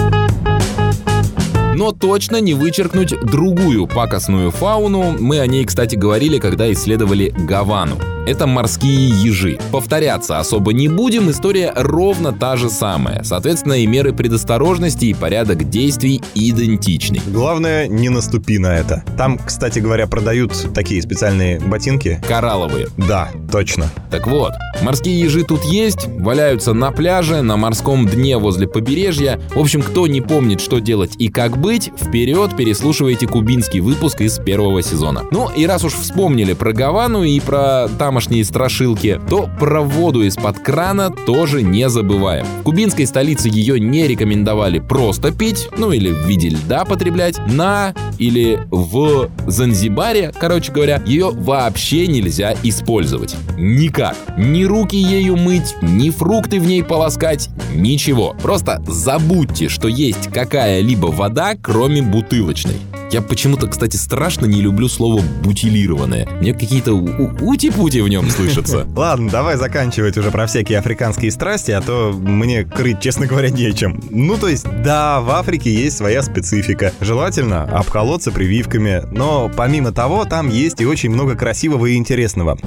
но 1.76 1.92
точно 1.92 2.40
не 2.40 2.54
вычеркнуть 2.54 3.14
другую 3.20 3.86
пакостную 3.86 4.50
фауну. 4.50 5.14
Мы 5.18 5.40
о 5.40 5.46
ней, 5.46 5.64
кстати, 5.64 5.94
говорили, 5.94 6.38
когда 6.38 6.72
исследовали 6.72 7.34
Гавану 7.36 8.15
это 8.26 8.46
морские 8.46 9.08
ежи. 9.08 9.58
Повторяться 9.70 10.38
особо 10.38 10.72
не 10.72 10.88
будем, 10.88 11.30
история 11.30 11.72
ровно 11.74 12.32
та 12.32 12.56
же 12.56 12.68
самая. 12.68 13.22
Соответственно, 13.22 13.74
и 13.74 13.86
меры 13.86 14.12
предосторожности, 14.12 15.06
и 15.06 15.14
порядок 15.14 15.68
действий 15.70 16.20
идентичны. 16.34 17.20
Главное, 17.28 17.86
не 17.86 18.08
наступи 18.08 18.58
на 18.58 18.76
это. 18.76 19.04
Там, 19.16 19.38
кстати 19.38 19.78
говоря, 19.78 20.06
продают 20.06 20.52
такие 20.74 21.00
специальные 21.00 21.60
ботинки. 21.60 22.20
Коралловые. 22.26 22.88
Да, 22.96 23.30
точно. 23.50 23.86
Так 24.10 24.26
вот, 24.26 24.52
морские 24.82 25.20
ежи 25.20 25.44
тут 25.44 25.64
есть, 25.64 26.08
валяются 26.08 26.72
на 26.72 26.90
пляже, 26.90 27.42
на 27.42 27.56
морском 27.56 28.06
дне 28.06 28.38
возле 28.38 28.66
побережья. 28.66 29.40
В 29.54 29.60
общем, 29.60 29.82
кто 29.82 30.06
не 30.06 30.20
помнит, 30.20 30.60
что 30.60 30.80
делать 30.80 31.12
и 31.18 31.28
как 31.28 31.58
быть, 31.58 31.92
вперед 31.96 32.56
переслушивайте 32.56 33.26
кубинский 33.28 33.80
выпуск 33.80 34.20
из 34.20 34.38
первого 34.38 34.82
сезона. 34.82 35.22
Ну 35.30 35.48
и 35.54 35.66
раз 35.66 35.84
уж 35.84 35.94
вспомнили 35.94 36.54
про 36.54 36.72
Гавану 36.72 37.22
и 37.22 37.38
про 37.40 37.88
там 37.98 38.15
тамошние 38.16 38.46
страшилки, 38.46 39.20
то 39.28 39.46
про 39.60 39.82
воду 39.82 40.22
из-под 40.22 40.60
крана 40.60 41.10
тоже 41.10 41.60
не 41.60 41.86
забываем. 41.90 42.46
В 42.60 42.62
кубинской 42.62 43.06
столице 43.06 43.50
ее 43.50 43.78
не 43.78 44.06
рекомендовали 44.06 44.78
просто 44.78 45.32
пить, 45.32 45.68
ну 45.76 45.92
или 45.92 46.12
в 46.12 46.26
виде 46.26 46.48
льда 46.48 46.86
потреблять, 46.86 47.38
на 47.46 47.92
или 48.16 48.58
в 48.70 49.28
Занзибаре, 49.46 50.32
короче 50.34 50.72
говоря, 50.72 51.02
ее 51.04 51.28
вообще 51.30 52.06
нельзя 52.06 52.54
использовать. 52.62 53.36
Никак. 53.58 54.16
Ни 54.38 54.64
руки 54.64 54.96
ею 54.96 55.36
мыть, 55.36 55.74
ни 55.82 56.08
фрукты 56.08 56.58
в 56.58 56.66
ней 56.66 56.82
полоскать, 56.82 57.50
ничего. 57.74 58.34
Просто 58.40 58.82
забудьте, 58.88 59.68
что 59.68 59.88
есть 59.88 60.28
какая-либо 60.28 61.08
вода, 61.08 61.54
кроме 61.60 62.00
бутылочной. 62.00 62.76
Я 63.12 63.22
почему-то, 63.22 63.68
кстати, 63.68 63.96
страшно 63.96 64.46
не 64.46 64.60
люблю 64.60 64.88
слово 64.88 65.22
«бутилированное». 65.42 66.28
Мне 66.40 66.52
какие-то 66.52 66.92
ути-пути 66.94 68.00
в 68.00 68.08
нем 68.08 68.28
слышатся. 68.30 68.84
Ладно, 68.96 69.30
давай 69.30 69.56
заканчивать 69.56 70.18
уже 70.18 70.30
про 70.32 70.46
всякие 70.46 70.80
африканские 70.80 71.30
страсти, 71.30 71.70
а 71.70 71.80
то 71.80 72.12
мне 72.12 72.64
крыть, 72.64 73.00
честно 73.00 73.26
говоря, 73.26 73.50
нечем. 73.50 74.02
Ну, 74.10 74.36
то 74.36 74.48
есть, 74.48 74.66
да, 74.82 75.20
в 75.20 75.30
Африке 75.30 75.72
есть 75.72 75.96
своя 75.96 76.22
специфика. 76.22 76.92
Желательно 77.00 77.62
обколоться 77.62 78.32
прививками, 78.32 79.02
но 79.12 79.50
помимо 79.56 79.92
того, 79.92 80.24
там 80.24 80.48
есть 80.48 80.80
и 80.80 80.86
очень 80.86 81.10
много 81.10 81.36
красивого 81.36 81.86
и 81.86 81.94
интересного. 81.94 82.58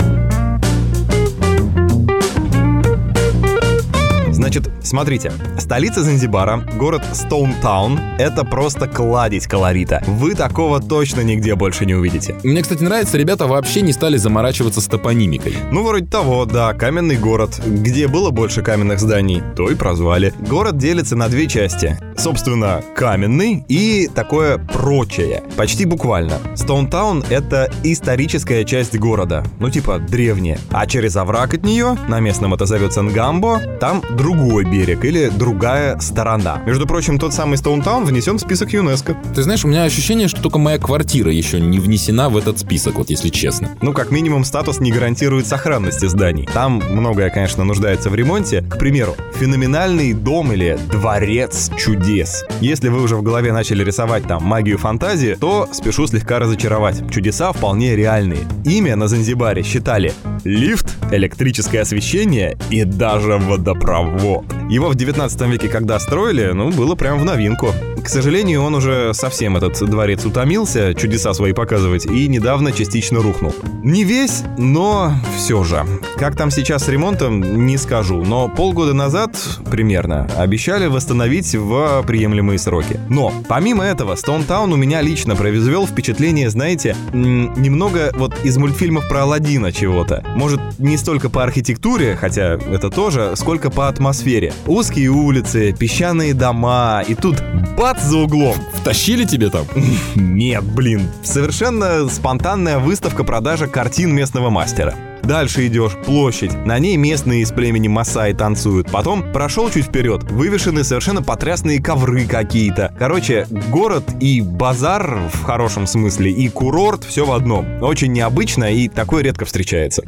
Значит, 4.31 4.69
смотрите, 4.89 5.31
столица 5.59 6.03
Занзибара, 6.03 6.65
город 6.75 7.03
Стоунтаун, 7.13 7.99
это 8.17 8.43
просто 8.43 8.87
кладезь 8.87 9.47
колорита. 9.47 10.03
Вы 10.07 10.33
такого 10.33 10.81
точно 10.81 11.21
нигде 11.21 11.55
больше 11.55 11.85
не 11.85 11.93
увидите. 11.93 12.35
Мне, 12.43 12.63
кстати, 12.63 12.83
нравится, 12.83 13.17
ребята 13.17 13.45
вообще 13.47 13.81
не 13.81 13.93
стали 13.93 14.17
заморачиваться 14.17 14.81
с 14.81 14.87
топонимикой. 14.87 15.55
Ну, 15.71 15.83
вроде 15.83 16.07
того, 16.07 16.45
да, 16.45 16.73
каменный 16.73 17.17
город. 17.17 17.61
Где 17.65 18.07
было 18.07 18.31
больше 18.31 18.63
каменных 18.63 18.99
зданий, 18.99 19.43
то 19.55 19.69
и 19.69 19.75
прозвали. 19.75 20.33
Город 20.39 20.77
делится 20.77 21.15
на 21.15 21.29
две 21.29 21.47
части. 21.47 21.97
Собственно, 22.17 22.83
каменный 22.95 23.63
и 23.69 24.09
такое 24.13 24.57
прочее. 24.57 25.43
Почти 25.55 25.85
буквально. 25.85 26.39
Стоунтаун— 26.55 27.23
это 27.29 27.71
историческая 27.83 28.65
часть 28.65 28.97
города. 28.97 29.43
Ну, 29.59 29.69
типа, 29.69 29.99
древняя. 29.99 30.59
А 30.71 30.87
через 30.87 31.15
овраг 31.15 31.53
от 31.53 31.63
нее, 31.63 31.95
на 32.07 32.19
местном 32.19 32.55
это 32.55 32.65
зовется 32.65 33.01
Нгамбо, 33.03 33.61
там 33.79 34.03
другой 34.17 34.65
берег 34.65 34.78
или 34.83 35.29
другая 35.29 35.99
сторона. 35.99 36.61
Между 36.65 36.87
прочим, 36.87 37.19
тот 37.19 37.33
самый 37.33 37.57
Стоунтаун 37.57 38.05
внесен 38.05 38.37
в 38.37 38.41
список 38.41 38.71
ЮНЕСКО. 38.73 39.17
Ты 39.35 39.43
знаешь, 39.43 39.65
у 39.65 39.67
меня 39.67 39.83
ощущение, 39.83 40.27
что 40.27 40.41
только 40.41 40.57
моя 40.57 40.77
квартира 40.77 41.31
еще 41.31 41.59
не 41.59 41.79
внесена 41.79 42.29
в 42.29 42.37
этот 42.37 42.59
список, 42.59 42.95
вот 42.95 43.09
если 43.09 43.29
честно. 43.29 43.69
Ну, 43.81 43.93
как 43.93 44.11
минимум, 44.11 44.43
статус 44.43 44.79
не 44.79 44.91
гарантирует 44.91 45.47
сохранности 45.47 46.05
зданий. 46.05 46.47
Там 46.53 46.81
многое, 46.89 47.29
конечно, 47.29 47.63
нуждается 47.63 48.09
в 48.09 48.15
ремонте. 48.15 48.61
К 48.61 48.77
примеру, 48.77 49.15
феноменальный 49.35 50.13
дом 50.13 50.51
или 50.53 50.77
дворец 50.91 51.71
чудес. 51.77 52.45
Если 52.61 52.89
вы 52.89 53.01
уже 53.01 53.15
в 53.15 53.21
голове 53.21 53.51
начали 53.53 53.83
рисовать 53.83 54.27
там 54.27 54.43
магию 54.43 54.77
фантазии, 54.77 55.37
то 55.39 55.67
спешу 55.71 56.07
слегка 56.07 56.39
разочаровать. 56.39 57.09
Чудеса 57.11 57.51
вполне 57.51 57.95
реальные. 57.95 58.47
Имя 58.65 58.95
на 58.95 59.07
Занзибаре 59.07 59.63
считали 59.63 60.13
лифт, 60.43 60.95
электрическое 61.11 61.81
освещение 61.81 62.57
и 62.69 62.83
даже 62.83 63.37
водопровод. 63.37 64.45
Его 64.69 64.89
в 64.89 64.95
19 64.95 65.41
веке, 65.47 65.67
когда 65.67 65.97
строили, 65.99 66.51
ну, 66.53 66.69
было 66.69 66.93
прям 66.93 67.17
в 67.17 67.25
новинку. 67.25 67.73
К 68.03 68.07
сожалению, 68.07 68.61
он 68.61 68.75
уже 68.75 69.13
совсем 69.13 69.57
этот 69.57 69.79
дворец 69.83 70.25
утомился 70.25 70.93
чудеса 70.93 71.33
свои 71.33 71.53
показывать 71.53 72.05
и 72.05 72.27
недавно 72.27 72.71
частично 72.71 73.19
рухнул. 73.19 73.53
Не 73.83 74.03
весь, 74.03 74.43
но 74.57 75.13
все 75.35 75.63
же. 75.63 75.85
Как 76.17 76.35
там 76.35 76.51
сейчас 76.51 76.85
с 76.85 76.87
ремонтом, 76.87 77.65
не 77.65 77.77
скажу, 77.77 78.23
но 78.23 78.47
полгода 78.47 78.93
назад 78.93 79.37
примерно 79.69 80.29
обещали 80.37 80.85
восстановить 80.85 81.55
в 81.55 82.03
приемлемые 82.05 82.59
сроки. 82.59 82.99
Но 83.09 83.33
помимо 83.47 83.83
этого, 83.83 84.15
Стоунтаун 84.15 84.71
у 84.71 84.75
меня 84.75 85.01
лично 85.01 85.35
произвел 85.35 85.87
впечатление, 85.87 86.49
знаете, 86.49 86.95
немного 87.11 88.11
вот 88.15 88.33
из 88.43 88.57
мультфильмов 88.57 89.07
про 89.09 89.23
Алладина 89.23 89.71
чего-то. 89.71 90.23
Может, 90.35 90.61
не 90.77 90.97
столько 90.97 91.29
по 91.29 91.43
архитектуре, 91.43 92.15
хотя 92.15 92.53
это 92.53 92.89
тоже, 92.89 93.33
сколько 93.35 93.69
по 93.69 93.87
атмосфере. 93.87 94.53
Узкие 94.65 95.09
улицы, 95.09 95.73
песчаные 95.77 96.33
дома, 96.33 97.03
и 97.07 97.15
тут 97.15 97.43
бац 97.77 98.01
за 98.03 98.17
углом. 98.17 98.55
Втащили 98.73 99.25
тебе 99.25 99.49
там? 99.49 99.65
Нет, 100.15 100.63
блин. 100.63 101.09
Совершенно 101.23 102.07
спонтанная 102.09 102.79
выставка-продажа 102.79 103.67
картин 103.67 104.13
местного 104.13 104.49
мастера. 104.49 104.95
Дальше 105.23 105.67
идешь, 105.67 105.95
площадь. 106.05 106.53
На 106.65 106.79
ней 106.79 106.97
местные 106.97 107.41
из 107.41 107.51
племени 107.51 107.87
Масаи 107.87 108.33
танцуют. 108.33 108.89
Потом 108.91 109.31
прошел 109.31 109.69
чуть 109.69 109.85
вперед, 109.85 110.23
вывешены 110.23 110.83
совершенно 110.83 111.21
потрясные 111.21 111.81
ковры 111.81 112.25
какие-то. 112.25 112.93
Короче, 112.97 113.45
город 113.69 114.03
и 114.19 114.41
базар 114.41 115.19
в 115.31 115.43
хорошем 115.43 115.87
смысле, 115.87 116.31
и 116.31 116.49
курорт 116.49 117.03
все 117.03 117.25
в 117.25 117.31
одном. 117.31 117.83
Очень 117.83 118.13
необычно 118.13 118.71
и 118.71 118.87
такое 118.87 119.23
редко 119.23 119.45
встречается. 119.45 120.03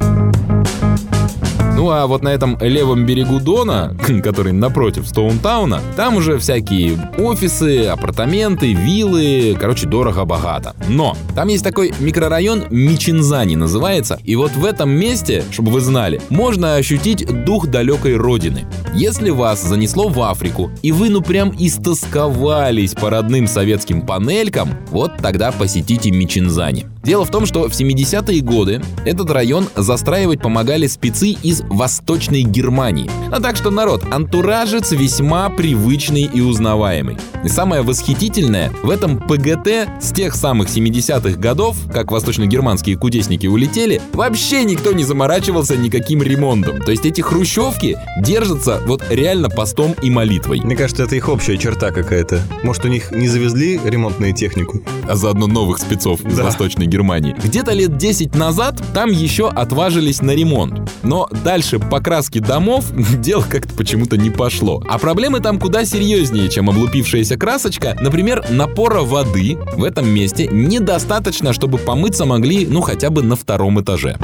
Ну 1.82 1.90
а 1.90 2.06
вот 2.06 2.22
на 2.22 2.28
этом 2.28 2.56
левом 2.60 3.06
берегу 3.06 3.40
Дона, 3.40 3.96
который 4.22 4.52
напротив 4.52 5.08
Стоунтауна, 5.08 5.80
там 5.96 6.14
уже 6.14 6.38
всякие 6.38 6.96
офисы, 7.18 7.86
апартаменты, 7.86 8.72
виллы, 8.72 9.56
короче, 9.58 9.88
дорого-богато. 9.88 10.76
Но 10.86 11.16
там 11.34 11.48
есть 11.48 11.64
такой 11.64 11.92
микрорайон 11.98 12.66
Мичинзани 12.70 13.56
называется, 13.56 14.20
и 14.22 14.36
вот 14.36 14.52
в 14.52 14.64
этом 14.64 14.90
месте, 14.90 15.42
чтобы 15.50 15.72
вы 15.72 15.80
знали, 15.80 16.22
можно 16.28 16.76
ощутить 16.76 17.26
дух 17.44 17.66
далекой 17.66 18.14
родины. 18.14 18.64
Если 18.94 19.30
вас 19.30 19.60
занесло 19.60 20.06
в 20.06 20.20
Африку, 20.20 20.70
и 20.82 20.92
вы 20.92 21.10
ну 21.10 21.20
прям 21.20 21.52
истосковались 21.58 22.92
по 22.92 23.10
родным 23.10 23.48
советским 23.48 24.02
панелькам, 24.02 24.68
вот 24.92 25.16
тогда 25.16 25.50
посетите 25.50 26.12
Мичинзани. 26.12 26.86
Дело 27.02 27.24
в 27.24 27.30
том, 27.30 27.46
что 27.46 27.68
в 27.68 27.72
70-е 27.72 28.40
годы 28.42 28.80
этот 29.04 29.28
район 29.30 29.68
застраивать 29.74 30.40
помогали 30.40 30.86
спецы 30.86 31.30
из 31.30 31.62
Восточной 31.62 32.42
Германии. 32.42 33.10
А 33.32 33.40
так 33.40 33.56
что 33.56 33.70
народ, 33.70 34.04
антуражец 34.10 34.92
весьма 34.92 35.50
привычный 35.50 36.30
и 36.32 36.40
узнаваемый. 36.40 37.16
И 37.42 37.48
самое 37.48 37.82
восхитительное, 37.82 38.72
в 38.84 38.90
этом 38.90 39.18
ПГТ 39.18 39.88
с 40.00 40.12
тех 40.12 40.36
самых 40.36 40.68
70-х 40.68 41.40
годов, 41.40 41.76
как 41.92 42.12
восточно-германские 42.12 42.96
кудесники 42.96 43.48
улетели, 43.48 44.00
вообще 44.12 44.62
никто 44.62 44.92
не 44.92 45.02
заморачивался 45.02 45.76
никаким 45.76 46.22
ремонтом. 46.22 46.80
То 46.82 46.92
есть 46.92 47.04
эти 47.04 47.20
хрущевки 47.20 47.98
держатся 48.20 48.80
вот 48.86 49.02
реально 49.10 49.50
постом 49.50 49.96
и 50.02 50.08
молитвой. 50.08 50.60
Мне 50.60 50.76
кажется, 50.76 51.02
это 51.02 51.16
их 51.16 51.28
общая 51.28 51.58
черта 51.58 51.90
какая-то. 51.90 52.42
Может, 52.62 52.84
у 52.84 52.88
них 52.88 53.10
не 53.10 53.26
завезли 53.26 53.80
ремонтную 53.84 54.34
технику? 54.34 54.82
А 55.08 55.16
заодно 55.16 55.48
новых 55.48 55.78
спецов 55.78 56.24
из 56.24 56.36
да. 56.36 56.44
Восточной 56.44 56.86
Германии. 56.92 57.34
Где-то 57.42 57.72
лет 57.72 57.96
10 57.96 58.34
назад 58.34 58.82
там 58.92 59.10
еще 59.10 59.48
отважились 59.48 60.20
на 60.20 60.32
ремонт. 60.32 60.90
Но 61.02 61.28
дальше 61.44 61.78
покраски 61.78 62.38
домов 62.38 62.84
дело 63.18 63.42
как-то 63.48 63.74
почему-то 63.74 64.16
не 64.16 64.30
пошло. 64.30 64.82
А 64.88 64.98
проблемы 64.98 65.40
там 65.40 65.58
куда 65.58 65.84
серьезнее, 65.84 66.48
чем 66.48 66.68
облупившаяся 66.68 67.36
красочка. 67.36 67.96
Например, 68.00 68.44
напора 68.50 69.00
воды 69.00 69.58
в 69.76 69.84
этом 69.84 70.08
месте 70.08 70.48
недостаточно, 70.48 71.52
чтобы 71.52 71.78
помыться 71.78 72.26
могли, 72.26 72.66
ну, 72.66 72.82
хотя 72.82 73.10
бы 73.10 73.22
на 73.22 73.36
втором 73.36 73.80
этаже. 73.80 74.18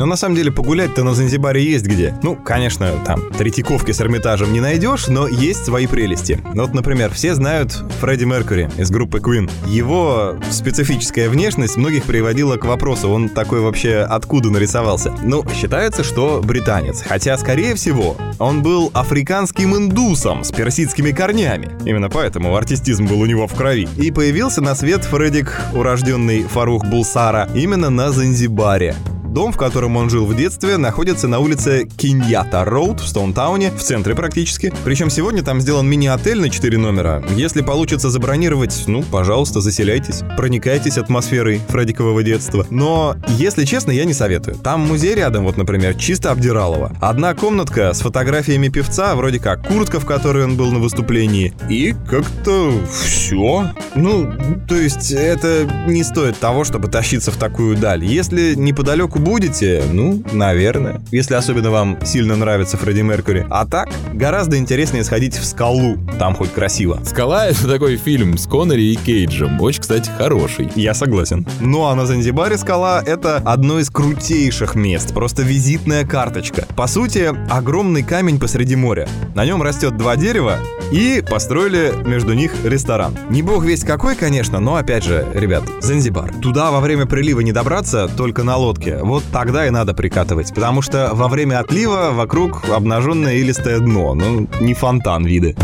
Но 0.00 0.06
на 0.06 0.16
самом 0.16 0.34
деле 0.34 0.50
погулять-то 0.50 1.04
на 1.04 1.12
Занзибаре 1.12 1.62
есть 1.62 1.84
где. 1.84 2.14
Ну, 2.22 2.34
конечно, 2.34 2.90
там 3.04 3.20
Третьяковки 3.36 3.92
с 3.92 4.00
Эрмитажем 4.00 4.50
не 4.50 4.58
найдешь, 4.58 5.08
но 5.08 5.28
есть 5.28 5.66
свои 5.66 5.86
прелести. 5.86 6.40
Вот, 6.54 6.72
например, 6.72 7.12
все 7.12 7.34
знают 7.34 7.72
Фредди 8.00 8.24
Меркьюри 8.24 8.70
из 8.78 8.90
группы 8.90 9.18
Queen. 9.18 9.50
Его 9.66 10.36
специфическая 10.50 11.28
внешность 11.28 11.76
многих 11.76 12.04
приводила 12.04 12.56
к 12.56 12.64
вопросу, 12.64 13.10
он 13.10 13.28
такой 13.28 13.60
вообще 13.60 13.98
откуда 13.98 14.48
нарисовался. 14.48 15.14
Ну, 15.22 15.44
считается, 15.54 16.02
что 16.02 16.40
британец. 16.42 17.04
Хотя, 17.06 17.36
скорее 17.36 17.74
всего, 17.74 18.16
он 18.38 18.62
был 18.62 18.90
африканским 18.94 19.76
индусом 19.76 20.44
с 20.44 20.50
персидскими 20.50 21.10
корнями. 21.10 21.68
Именно 21.84 22.08
поэтому 22.08 22.56
артистизм 22.56 23.04
был 23.04 23.20
у 23.20 23.26
него 23.26 23.46
в 23.46 23.54
крови. 23.54 23.86
И 23.98 24.10
появился 24.10 24.62
на 24.62 24.74
свет 24.74 25.04
Фреддик, 25.04 25.60
урожденный 25.74 26.44
Фарух 26.44 26.86
Булсара, 26.86 27.50
именно 27.54 27.90
на 27.90 28.12
Занзибаре. 28.12 28.96
Дом, 29.30 29.52
в 29.52 29.56
котором 29.56 29.96
он 29.96 30.10
жил 30.10 30.26
в 30.26 30.34
детстве, 30.34 30.76
находится 30.76 31.28
на 31.28 31.38
улице 31.38 31.88
Киньята 31.96 32.64
Роуд 32.64 32.98
в 32.98 33.06
Стоунтауне, 33.06 33.70
в 33.70 33.80
центре 33.80 34.16
практически. 34.16 34.72
Причем 34.84 35.08
сегодня 35.08 35.44
там 35.44 35.60
сделан 35.60 35.88
мини-отель 35.88 36.40
на 36.40 36.50
4 36.50 36.76
номера. 36.78 37.22
Если 37.36 37.62
получится 37.62 38.10
забронировать, 38.10 38.84
ну, 38.88 39.04
пожалуйста, 39.04 39.60
заселяйтесь. 39.60 40.22
Проникайтесь 40.36 40.98
атмосферой 40.98 41.60
Фреддикового 41.68 42.24
детства. 42.24 42.66
Но, 42.70 43.14
если 43.28 43.64
честно, 43.64 43.92
я 43.92 44.04
не 44.04 44.14
советую. 44.14 44.56
Там 44.56 44.80
музей 44.80 45.14
рядом, 45.14 45.44
вот, 45.44 45.56
например, 45.56 45.94
чисто 45.94 46.32
обдиралово. 46.32 46.96
Одна 47.00 47.32
комнатка 47.34 47.94
с 47.94 48.00
фотографиями 48.00 48.68
певца, 48.68 49.14
вроде 49.14 49.38
как 49.38 49.64
куртка, 49.64 50.00
в 50.00 50.06
которой 50.06 50.42
он 50.42 50.56
был 50.56 50.72
на 50.72 50.80
выступлении. 50.80 51.54
И 51.68 51.94
как-то 52.08 52.72
все. 52.90 53.70
Ну, 53.94 54.28
то 54.68 54.74
есть 54.74 55.12
это 55.12 55.70
не 55.86 56.02
стоит 56.02 56.36
того, 56.40 56.64
чтобы 56.64 56.88
тащиться 56.88 57.30
в 57.30 57.36
такую 57.36 57.76
даль. 57.76 58.04
Если 58.04 58.54
неподалеку 58.56 59.19
будете? 59.20 59.82
Ну, 59.92 60.22
наверное. 60.32 61.00
Если 61.10 61.34
особенно 61.34 61.70
вам 61.70 61.98
сильно 62.04 62.36
нравится 62.36 62.76
Фредди 62.76 63.02
Меркьюри. 63.02 63.46
А 63.50 63.66
так, 63.66 63.88
гораздо 64.12 64.58
интереснее 64.58 65.04
сходить 65.04 65.36
в 65.36 65.44
«Скалу». 65.44 65.96
Там 66.18 66.34
хоть 66.34 66.52
красиво. 66.52 67.00
«Скала»— 67.04 67.46
это 67.48 67.68
такой 67.68 67.96
фильм 67.96 68.36
с 68.36 68.46
Коннери 68.46 68.92
и 68.92 68.96
Кейджем. 68.96 69.60
Очень, 69.60 69.82
кстати, 69.82 70.10
хороший. 70.16 70.70
Я 70.74 70.94
согласен. 70.94 71.46
Ну 71.60 71.84
а 71.84 71.94
на 71.94 72.06
Занзибаре 72.06 72.58
«Скала»— 72.58 73.02
это 73.06 73.36
одно 73.44 73.78
из 73.78 73.90
крутейших 73.90 74.74
мест. 74.74 75.14
Просто 75.14 75.42
визитная 75.42 76.04
карточка. 76.04 76.66
По 76.76 76.86
сути, 76.86 77.32
огромный 77.50 78.02
камень 78.02 78.40
посреди 78.40 78.76
моря. 78.76 79.08
На 79.34 79.44
нем 79.44 79.62
растет 79.62 79.96
два 79.96 80.16
дерева, 80.16 80.58
и 80.90 81.22
построили 81.28 81.92
между 82.04 82.34
них 82.34 82.52
ресторан. 82.64 83.16
Не 83.30 83.42
бог 83.42 83.64
весь 83.64 83.84
какой, 83.84 84.16
конечно, 84.16 84.60
но 84.60 84.76
опять 84.76 85.04
же, 85.04 85.26
ребят, 85.34 85.62
Занзибар. 85.80 86.32
Туда 86.42 86.70
во 86.70 86.80
время 86.80 87.06
прилива 87.06 87.40
не 87.40 87.52
добраться 87.52 88.08
только 88.08 88.42
на 88.42 88.56
лодке 88.56 88.96
вот 89.10 89.24
тогда 89.32 89.66
и 89.66 89.70
надо 89.70 89.92
прикатывать, 89.92 90.54
потому 90.54 90.82
что 90.82 91.10
во 91.12 91.28
время 91.28 91.58
отлива 91.60 92.10
вокруг 92.12 92.68
обнаженное 92.70 93.34
илистое 93.34 93.80
дно, 93.80 94.14
ну, 94.14 94.48
не 94.60 94.74
фонтан 94.74 95.24
виды. 95.24 95.56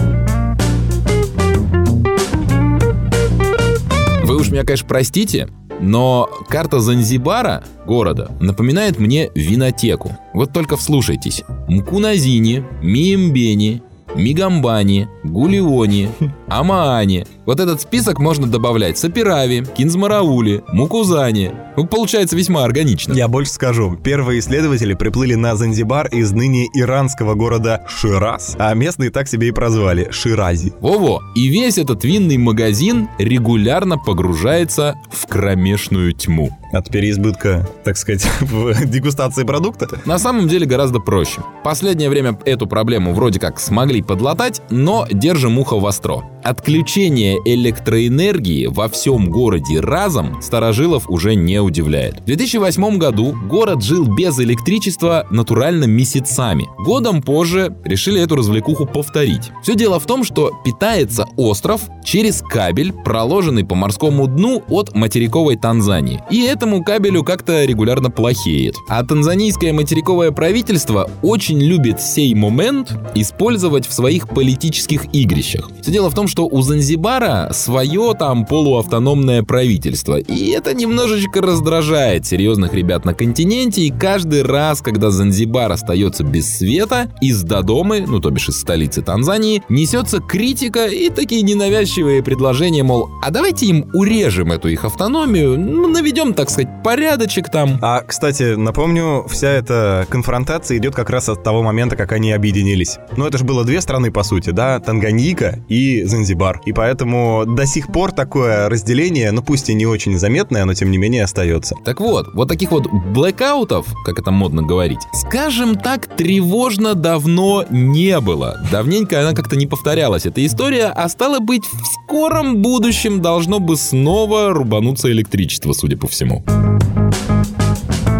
Вы 4.24 4.36
уж 4.36 4.50
меня, 4.50 4.64
конечно, 4.64 4.88
простите, 4.88 5.48
но 5.80 6.28
карта 6.48 6.80
Занзибара, 6.80 7.62
города, 7.86 8.32
напоминает 8.40 8.98
мне 8.98 9.30
винотеку. 9.34 10.16
Вот 10.34 10.52
только 10.52 10.76
вслушайтесь. 10.76 11.44
Мкуназини, 11.68 12.64
Миембени, 12.82 13.82
Мигамбани, 14.16 15.08
Гулиони, 15.24 16.10
Амаани. 16.48 17.26
Вот 17.44 17.60
этот 17.60 17.80
список 17.80 18.18
можно 18.18 18.46
добавлять 18.46 18.98
Сапирави, 18.98 19.64
Кинзмараули, 19.76 20.64
Мукузани. 20.72 21.52
Ну, 21.76 21.86
получается 21.86 22.36
весьма 22.36 22.64
органично. 22.64 23.12
Я 23.12 23.28
больше 23.28 23.52
скажу. 23.52 23.96
Первые 24.02 24.40
исследователи 24.40 24.94
приплыли 24.94 25.34
на 25.34 25.56
Занзибар 25.56 26.06
из 26.08 26.32
ныне 26.32 26.66
иранского 26.74 27.34
города 27.34 27.84
Шираз, 27.86 28.56
а 28.58 28.72
местные 28.74 29.10
так 29.10 29.28
себе 29.28 29.48
и 29.48 29.52
прозвали– 29.52 30.08
Ширази. 30.10 30.72
Во-во. 30.80 31.22
И 31.34 31.48
весь 31.48 31.76
этот 31.78 32.04
винный 32.04 32.38
магазин 32.38 33.08
регулярно 33.18 33.98
погружается 33.98 34.94
в 35.10 35.26
кромешную 35.26 36.12
тьму. 36.14 36.50
От 36.72 36.90
переизбытка, 36.90 37.68
так 37.84 37.96
сказать, 37.96 38.26
в 38.40 38.84
дегустации 38.86 39.44
продукта? 39.44 39.88
На 40.04 40.18
самом 40.18 40.48
деле 40.48 40.66
гораздо 40.66 41.00
проще. 41.00 41.40
Последнее 41.64 42.10
время 42.10 42.38
эту 42.44 42.66
проблему 42.66 43.12
вроде 43.12 43.40
как 43.40 43.58
смогли 43.60 44.02
подлатать, 44.02 44.62
но 44.70 45.06
держим 45.10 45.58
ухо 45.58 45.78
востро. 45.78 46.22
Отключение 46.42 47.38
электроэнергии 47.44 48.66
во 48.66 48.88
всем 48.88 49.30
городе 49.30 49.80
разом 49.80 50.40
старожилов 50.40 51.10
уже 51.10 51.34
не 51.34 51.60
удивляет. 51.60 52.20
В 52.20 52.24
2008 52.26 52.98
году 52.98 53.36
город 53.48 53.82
жил 53.82 54.06
без 54.14 54.38
электричества 54.38 55.26
натурально 55.30 55.84
месяцами. 55.84 56.66
Годом 56.78 57.20
позже 57.20 57.76
решили 57.84 58.20
эту 58.20 58.36
развлекуху 58.36 58.86
повторить. 58.86 59.50
Все 59.62 59.74
дело 59.74 59.98
в 59.98 60.06
том, 60.06 60.22
что 60.22 60.52
питается 60.64 61.26
остров 61.36 61.82
через 62.04 62.42
кабель, 62.42 62.92
проложенный 62.92 63.64
по 63.64 63.74
морскому 63.74 64.28
дну 64.28 64.62
от 64.68 64.94
материковой 64.94 65.56
Танзании. 65.56 66.22
И 66.30 66.42
этому 66.56 66.82
кабелю 66.82 67.22
как-то 67.22 67.64
регулярно 67.64 68.10
плохеет. 68.10 68.76
А 68.88 69.04
танзанийское 69.04 69.72
материковое 69.72 70.30
правительство 70.30 71.10
очень 71.22 71.60
любит 71.60 72.00
сей 72.00 72.34
момент 72.34 72.94
использовать 73.14 73.86
в 73.86 73.92
своих 73.92 74.28
политических 74.28 75.14
игрищах. 75.14 75.70
Все 75.82 75.92
дело 75.92 76.10
в 76.10 76.14
том, 76.14 76.28
что 76.28 76.46
у 76.46 76.62
Занзибара 76.62 77.50
свое 77.52 78.14
там 78.18 78.46
полуавтономное 78.46 79.42
правительство. 79.42 80.18
И 80.18 80.48
это 80.50 80.74
немножечко 80.74 81.42
раздражает 81.42 82.26
серьезных 82.26 82.72
ребят 82.72 83.04
на 83.04 83.12
континенте. 83.12 83.82
И 83.82 83.90
каждый 83.90 84.42
раз, 84.42 84.80
когда 84.80 85.10
Занзибар 85.10 85.70
остается 85.70 86.24
без 86.24 86.58
света, 86.58 87.12
из 87.20 87.42
Додомы, 87.42 88.04
ну 88.06 88.20
то 88.20 88.30
бишь 88.30 88.48
из 88.48 88.58
столицы 88.58 89.02
Танзании, 89.02 89.62
несется 89.68 90.20
критика 90.20 90.86
и 90.86 91.10
такие 91.10 91.42
ненавязчивые 91.42 92.22
предложения, 92.22 92.82
мол, 92.82 93.10
а 93.22 93.30
давайте 93.30 93.66
им 93.66 93.90
урежем 93.92 94.52
эту 94.52 94.68
их 94.68 94.84
автономию, 94.84 95.58
ну, 95.58 95.88
наведем, 95.88 96.32
так 96.32 96.45
сказать, 96.50 96.68
порядочек 96.82 97.50
там. 97.50 97.78
А, 97.82 98.00
кстати, 98.02 98.54
напомню, 98.54 99.26
вся 99.28 99.48
эта 99.48 100.06
конфронтация 100.08 100.78
идет 100.78 100.94
как 100.94 101.10
раз 101.10 101.28
от 101.28 101.42
того 101.42 101.62
момента, 101.62 101.96
как 101.96 102.12
они 102.12 102.32
объединились. 102.32 102.98
Ну, 103.16 103.26
это 103.26 103.38
же 103.38 103.44
было 103.44 103.64
две 103.64 103.80
страны, 103.80 104.10
по 104.10 104.22
сути, 104.22 104.50
да, 104.50 104.78
Танганьика 104.80 105.60
и 105.68 106.04
Занзибар. 106.04 106.60
И 106.66 106.72
поэтому 106.72 107.44
до 107.46 107.66
сих 107.66 107.88
пор 107.88 108.12
такое 108.12 108.68
разделение, 108.68 109.30
ну, 109.32 109.42
пусть 109.42 109.68
и 109.70 109.74
не 109.74 109.86
очень 109.86 110.18
заметное, 110.18 110.64
но 110.64 110.74
тем 110.74 110.90
не 110.90 110.98
менее 110.98 111.24
остается. 111.24 111.74
Так 111.84 112.00
вот, 112.00 112.34
вот 112.34 112.48
таких 112.48 112.70
вот 112.70 112.86
блэкаутов, 112.86 113.86
как 114.04 114.18
это 114.18 114.30
модно 114.30 114.62
говорить, 114.62 115.00
скажем 115.12 115.76
так, 115.76 116.06
тревожно 116.06 116.94
давно 116.94 117.64
не 117.70 118.20
было. 118.20 118.60
Давненько 118.70 119.20
она 119.20 119.32
как-то 119.32 119.56
не 119.56 119.66
повторялась, 119.66 120.26
эта 120.26 120.44
история, 120.44 120.86
а 120.86 121.08
стало 121.08 121.40
быть, 121.40 121.64
в 121.64 122.04
скором 122.04 122.62
будущем 122.62 123.20
должно 123.20 123.58
бы 123.58 123.76
снова 123.76 124.52
рубануться 124.52 125.10
электричество, 125.10 125.72
судя 125.72 125.96
по 125.96 126.06
всему. 126.08 126.35
も。 126.40 127.55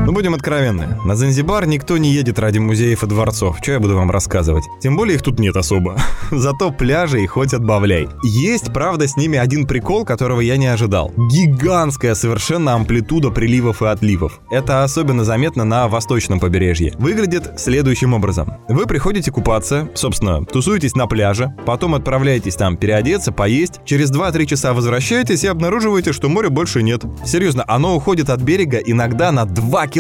Ну, 0.07 0.13
будем 0.13 0.35
откровенны. 0.35 1.01
На 1.05 1.17
Занзибар 1.17 1.67
никто 1.67 1.99
не 1.99 2.13
едет 2.13 2.39
ради 2.39 2.61
музеев 2.61 3.03
и 3.03 3.07
дворцов. 3.09 3.59
Что 3.61 3.73
я 3.73 3.81
буду 3.81 3.97
вам 3.97 4.09
рассказывать? 4.09 4.63
Тем 4.81 4.97
более 4.97 5.17
их 5.17 5.23
тут 5.23 5.41
нет 5.41 5.57
особо. 5.57 5.99
Зато 6.31 6.71
пляжи 6.71 7.25
и 7.25 7.27
хоть 7.27 7.53
отбавляй. 7.53 8.09
Есть, 8.23 8.73
правда, 8.73 9.09
с 9.09 9.17
ними 9.17 9.37
один 9.37 9.67
прикол, 9.67 10.05
которого 10.05 10.41
я 10.41 10.59
не 10.59 10.69
ожидал. 10.69 11.13
Гигантская 11.17 12.15
совершенно 12.15 12.75
амплитуда 12.75 13.31
приливов 13.31 13.83
и 13.83 13.87
отливов. 13.87 14.39
Это 14.49 14.85
особенно 14.85 15.25
заметно 15.25 15.65
на 15.65 15.89
восточном 15.89 16.39
побережье. 16.39 16.93
Выглядит 17.01 17.59
следующим 17.59 18.15
образом. 18.15 18.59
Вы 18.69 18.87
приходите 18.87 19.33
купаться, 19.33 19.89
собственно, 19.95 20.45
тусуетесь 20.45 20.95
на 20.95 21.09
пляже, 21.09 21.53
потом 21.67 21.97
отправляетесь 21.97 22.55
там 22.55 22.77
переодеться, 22.77 23.33
поесть, 23.33 23.81
через 23.85 24.13
2-3 24.13 24.47
часа 24.47 24.73
возвращаетесь 24.73 25.43
и 25.43 25.49
обнаруживаете, 25.49 26.13
что 26.13 26.29
моря 26.29 26.49
больше 26.49 26.85
нет. 26.85 27.03
Серьезно, 27.25 27.65
оно 27.67 27.97
уходит 27.97 28.31
от 28.31 28.41
берега 28.41 28.79
иногда 28.79 29.33
на 29.33 29.47
2 29.47 29.89
километра. 29.89 29.96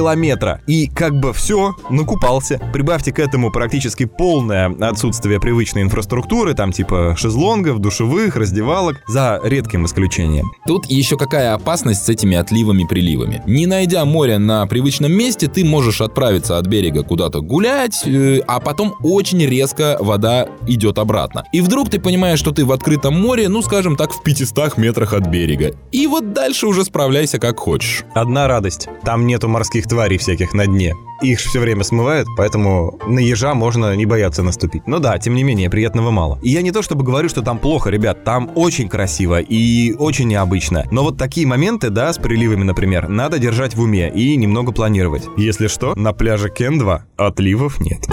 И 0.67 0.89
как 0.89 1.19
бы 1.19 1.33
все, 1.33 1.75
накупался. 1.91 2.61
Прибавьте 2.73 3.13
к 3.13 3.19
этому 3.19 3.51
практически 3.51 4.05
полное 4.05 4.75
отсутствие 4.81 5.41
привычной 5.41 5.83
инфраструктуры, 5.83 6.55
там 6.55 6.73
типа 6.73 7.15
шезлонгов, 7.17 7.79
душевых, 7.79 8.37
раздевалок, 8.37 9.03
за 9.07 9.41
редким 9.45 9.87
исключением. 9.87 10.51
Тут 10.67 10.87
еще 10.87 11.17
какая 11.17 11.55
опасность 11.55 12.05
с 12.05 12.09
этими 12.09 12.37
отливами-приливами. 12.37 13.43
Не 13.47 13.67
найдя 13.67 14.05
море 14.05 14.39
на 14.39 14.67
привычном 14.67 15.13
месте, 15.13 15.47
ты 15.47 15.65
можешь 15.65 16.01
отправиться 16.01 16.59
от 16.59 16.67
берега 16.67 17.03
куда-то 17.03 17.41
гулять, 17.41 18.07
э, 18.07 18.41
а 18.47 18.61
потом 18.61 18.95
очень 19.03 19.45
резко 19.45 19.97
вода 20.01 20.49
идет 20.67 20.99
обратно. 20.99 21.45
И 21.53 21.61
вдруг 21.61 21.91
ты 21.91 21.99
понимаешь, 21.99 22.39
что 22.39 22.53
ты 22.53 22.65
в 22.65 22.73
открытом 22.73 23.21
море, 23.21 23.49
ну 23.49 23.63
скажем 23.63 23.97
так, 23.97 24.13
в 24.13 24.23
500 24.23 24.77
метрах 24.79 25.13
от 25.13 25.27
берега. 25.29 25.75
И 25.93 26.07
вот 26.07 26.33
дальше 26.33 26.67
уже 26.67 26.85
справляйся 26.85 27.39
как 27.39 27.59
хочешь. 27.59 28.05
Одна 28.15 28.49
радость. 28.49 28.89
Там 29.03 29.27
нету 29.27 29.49
морских 29.49 29.86
тварей 29.87 30.19
всяких 30.19 30.55
на 30.55 30.67
дне. 30.67 30.95
Их 31.23 31.39
все 31.41 31.61
время 31.61 31.83
смывают, 31.83 32.29
поэтому 32.37 32.99
на 33.07 33.21
ежа 33.21 33.55
можно 33.55 33.97
не 33.97 34.05
бояться 34.05 34.43
наступить. 34.43 34.87
Но 34.87 34.99
да, 34.99 35.19
тем 35.19 35.35
не 35.35 35.45
менее, 35.45 35.71
приятного 35.71 36.11
мало. 36.11 36.39
И 36.43 36.51
я 36.51 36.61
не 36.61 36.73
то 36.73 36.83
чтобы 36.83 37.05
говорю, 37.05 37.29
что 37.29 37.41
там 37.43 37.59
плохо, 37.59 37.89
ребят, 37.89 38.25
там 38.25 38.51
очень 38.55 38.89
красиво 38.89 39.41
и 39.41 39.95
очень 39.95 40.29
необычно. 40.29 40.85
Но 40.91 41.03
вот 41.03 41.17
такие 41.17 41.47
моменты, 41.47 41.89
да, 41.91 42.13
с 42.13 42.19
приливами, 42.19 42.65
например, 42.65 43.09
надо 43.09 43.39
держать 43.39 43.75
в 43.75 43.81
уме 43.81 44.11
и 44.13 44.37
немного 44.37 44.73
планировать. 44.73 45.25
Если 45.37 45.69
что, 45.69 45.95
на 45.95 46.13
пляже 46.13 46.51
Кен-2 46.51 47.01
отливов 47.17 47.81
нет. 47.81 48.07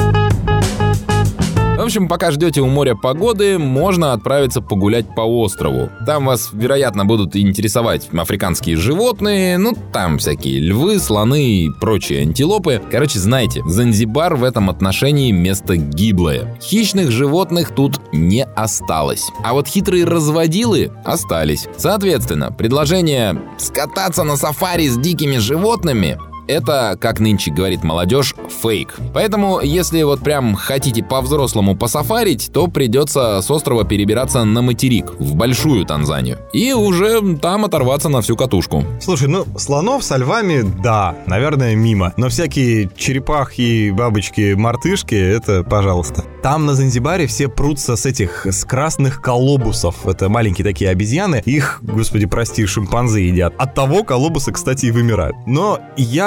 В 1.75 1.81
общем, 1.81 2.07
пока 2.07 2.29
ждете 2.29 2.61
у 2.61 2.67
моря 2.67 2.93
погоды, 2.93 3.57
можно 3.57 4.13
отправиться 4.13 4.61
погулять 4.61 5.15
по 5.15 5.21
острову. 5.21 5.89
Там 6.05 6.27
вас, 6.27 6.51
вероятно, 6.53 7.03
будут 7.03 7.35
интересовать 7.35 8.09
африканские 8.15 8.77
животные, 8.77 9.57
ну, 9.57 9.75
там 9.91 10.19
всякие 10.19 10.59
львы, 10.59 10.99
слоны 10.99 11.43
и 11.43 11.69
прочие 11.71 12.21
антилопы. 12.21 12.79
Короче, 12.91 13.17
знаете, 13.17 13.63
Занзибар 13.65 14.35
в 14.35 14.43
этом 14.43 14.69
отношении 14.69 15.31
место 15.31 15.75
гиблое. 15.75 16.57
Хищных 16.61 17.09
животных 17.09 17.71
тут 17.73 17.99
не 18.13 18.45
осталось. 18.45 19.29
А 19.43 19.53
вот 19.53 19.67
хитрые 19.67 20.05
разводилы 20.05 20.91
остались. 21.03 21.67
Соответственно, 21.77 22.51
предложение 22.51 23.41
скататься 23.57 24.23
на 24.23 24.37
сафари 24.37 24.87
с 24.87 24.97
дикими 24.97 25.37
животными 25.37 26.19
это, 26.47 26.97
как 26.99 27.19
нынче 27.19 27.51
говорит 27.51 27.83
молодежь, 27.83 28.35
фейк. 28.61 28.95
Поэтому, 29.13 29.61
если 29.61 30.03
вот 30.03 30.21
прям 30.21 30.55
хотите 30.55 31.03
по-взрослому 31.03 31.75
посафарить, 31.75 32.51
то 32.53 32.67
придется 32.67 33.41
с 33.41 33.49
острова 33.49 33.83
перебираться 33.83 34.43
на 34.43 34.61
материк, 34.61 35.13
в 35.19 35.35
большую 35.35 35.85
Танзанию. 35.85 36.39
И 36.53 36.73
уже 36.73 37.37
там 37.37 37.65
оторваться 37.65 38.09
на 38.09 38.21
всю 38.21 38.35
катушку. 38.35 38.83
Слушай, 39.01 39.27
ну, 39.27 39.45
слонов 39.57 40.03
со 40.03 40.17
львами, 40.17 40.63
да, 40.83 41.15
наверное, 41.27 41.75
мимо. 41.75 42.13
Но 42.17 42.29
всякие 42.29 42.89
черепахи, 42.95 43.91
бабочки, 43.91 44.53
мартышки, 44.53 45.15
это 45.15 45.63
пожалуйста. 45.63 46.23
Там 46.41 46.65
на 46.65 46.75
Занзибаре 46.75 47.27
все 47.27 47.47
прутся 47.47 47.95
с 47.95 48.05
этих, 48.05 48.45
с 48.45 48.65
красных 48.65 49.21
колобусов. 49.21 50.05
Это 50.05 50.29
маленькие 50.29 50.65
такие 50.65 50.89
обезьяны. 50.89 51.41
Их, 51.45 51.79
господи, 51.81 52.25
прости, 52.25 52.65
шимпанзы 52.65 53.21
едят. 53.21 53.53
От 53.57 53.73
того 53.73 54.03
колобусы, 54.03 54.51
кстати, 54.51 54.87
и 54.87 54.91
вымирают. 54.91 55.35
Но 55.45 55.79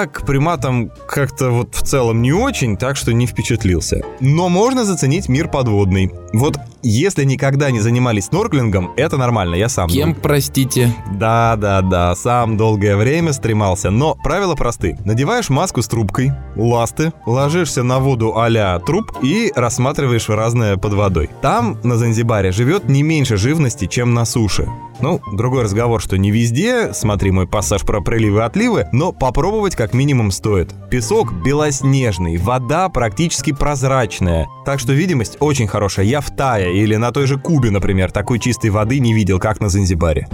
я 0.07 0.13
к 0.13 0.25
приматам 0.25 0.91
как-то 1.09 1.51
вот 1.51 1.75
в 1.75 1.83
целом 1.83 2.23
не 2.23 2.33
очень, 2.33 2.77
так 2.77 2.97
что 2.97 3.13
не 3.13 3.27
впечатлился. 3.27 4.03
Но 4.21 4.49
можно 4.49 4.85
заценить 4.85 5.29
мир 5.29 5.49
подводный. 5.49 6.13
Вот 6.33 6.59
если 6.83 7.25
никогда 7.25 7.71
не 7.71 7.81
занимались 7.81 8.27
снорклингом, 8.27 8.93
это 8.97 9.17
нормально, 9.17 9.57
я 9.57 9.69
сам. 9.69 9.89
Кем, 9.89 10.13
дол... 10.13 10.23
простите? 10.23 10.95
Да, 11.13 11.57
да, 11.57 11.83
да, 11.83 12.15
сам 12.15 12.57
долгое 12.57 12.97
время 12.97 13.33
стремался. 13.33 13.91
Но 13.91 14.15
правила 14.15 14.55
просты. 14.55 14.97
Надеваешь 15.05 15.49
маску 15.49 15.83
с 15.83 15.89
трубкой, 15.89 16.33
ласты, 16.55 17.13
ложишься 17.27 17.83
на 17.83 17.99
воду 17.99 18.35
а 18.37 18.79
труп 18.79 19.13
и 19.23 19.53
рассматриваешь 19.57 20.29
разное 20.29 20.77
под 20.77 20.93
водой. 20.93 21.31
Там, 21.43 21.79
на 21.83 21.97
Занзибаре, 21.97 22.53
живет 22.53 22.89
не 22.89 23.03
меньше 23.03 23.37
живности, 23.37 23.87
чем 23.87 24.15
на 24.15 24.25
суше. 24.25 24.69
Ну, 25.01 25.21
другой 25.33 25.65
разговор, 25.65 26.01
что 26.01 26.17
не 26.17 26.31
везде, 26.31 26.93
смотри 26.95 27.31
мой 27.31 27.47
пассаж 27.47 27.83
про 27.83 28.01
приливы 28.01 28.39
и 28.39 28.43
отливы, 28.43 28.87
но 28.93 29.13
попробовать 29.13 29.77
как 29.77 29.95
минимум 29.95 30.31
стоит. 30.31 30.75
Песок 30.91 31.33
белоснежный, 31.33 32.39
вода 32.39 32.89
практически 32.89 33.53
прозрачная, 33.53 34.49
так 34.65 34.81
что 34.81 34.93
видимость 34.93 35.37
очень 35.41 35.67
хорошая. 35.67 36.07
Я 36.07 36.21
в 36.21 36.35
Тае 36.35 36.77
или 36.77 36.97
на 36.97 37.13
той 37.13 37.27
же 37.27 37.39
Кубе, 37.39 37.71
например, 37.71 38.11
такой 38.11 38.39
чистой 38.39 38.71
воды 38.71 38.99
не 38.99 39.13
видел, 39.13 39.39
как 39.39 39.61
на 39.61 39.69
Занзибаре. 39.69 40.29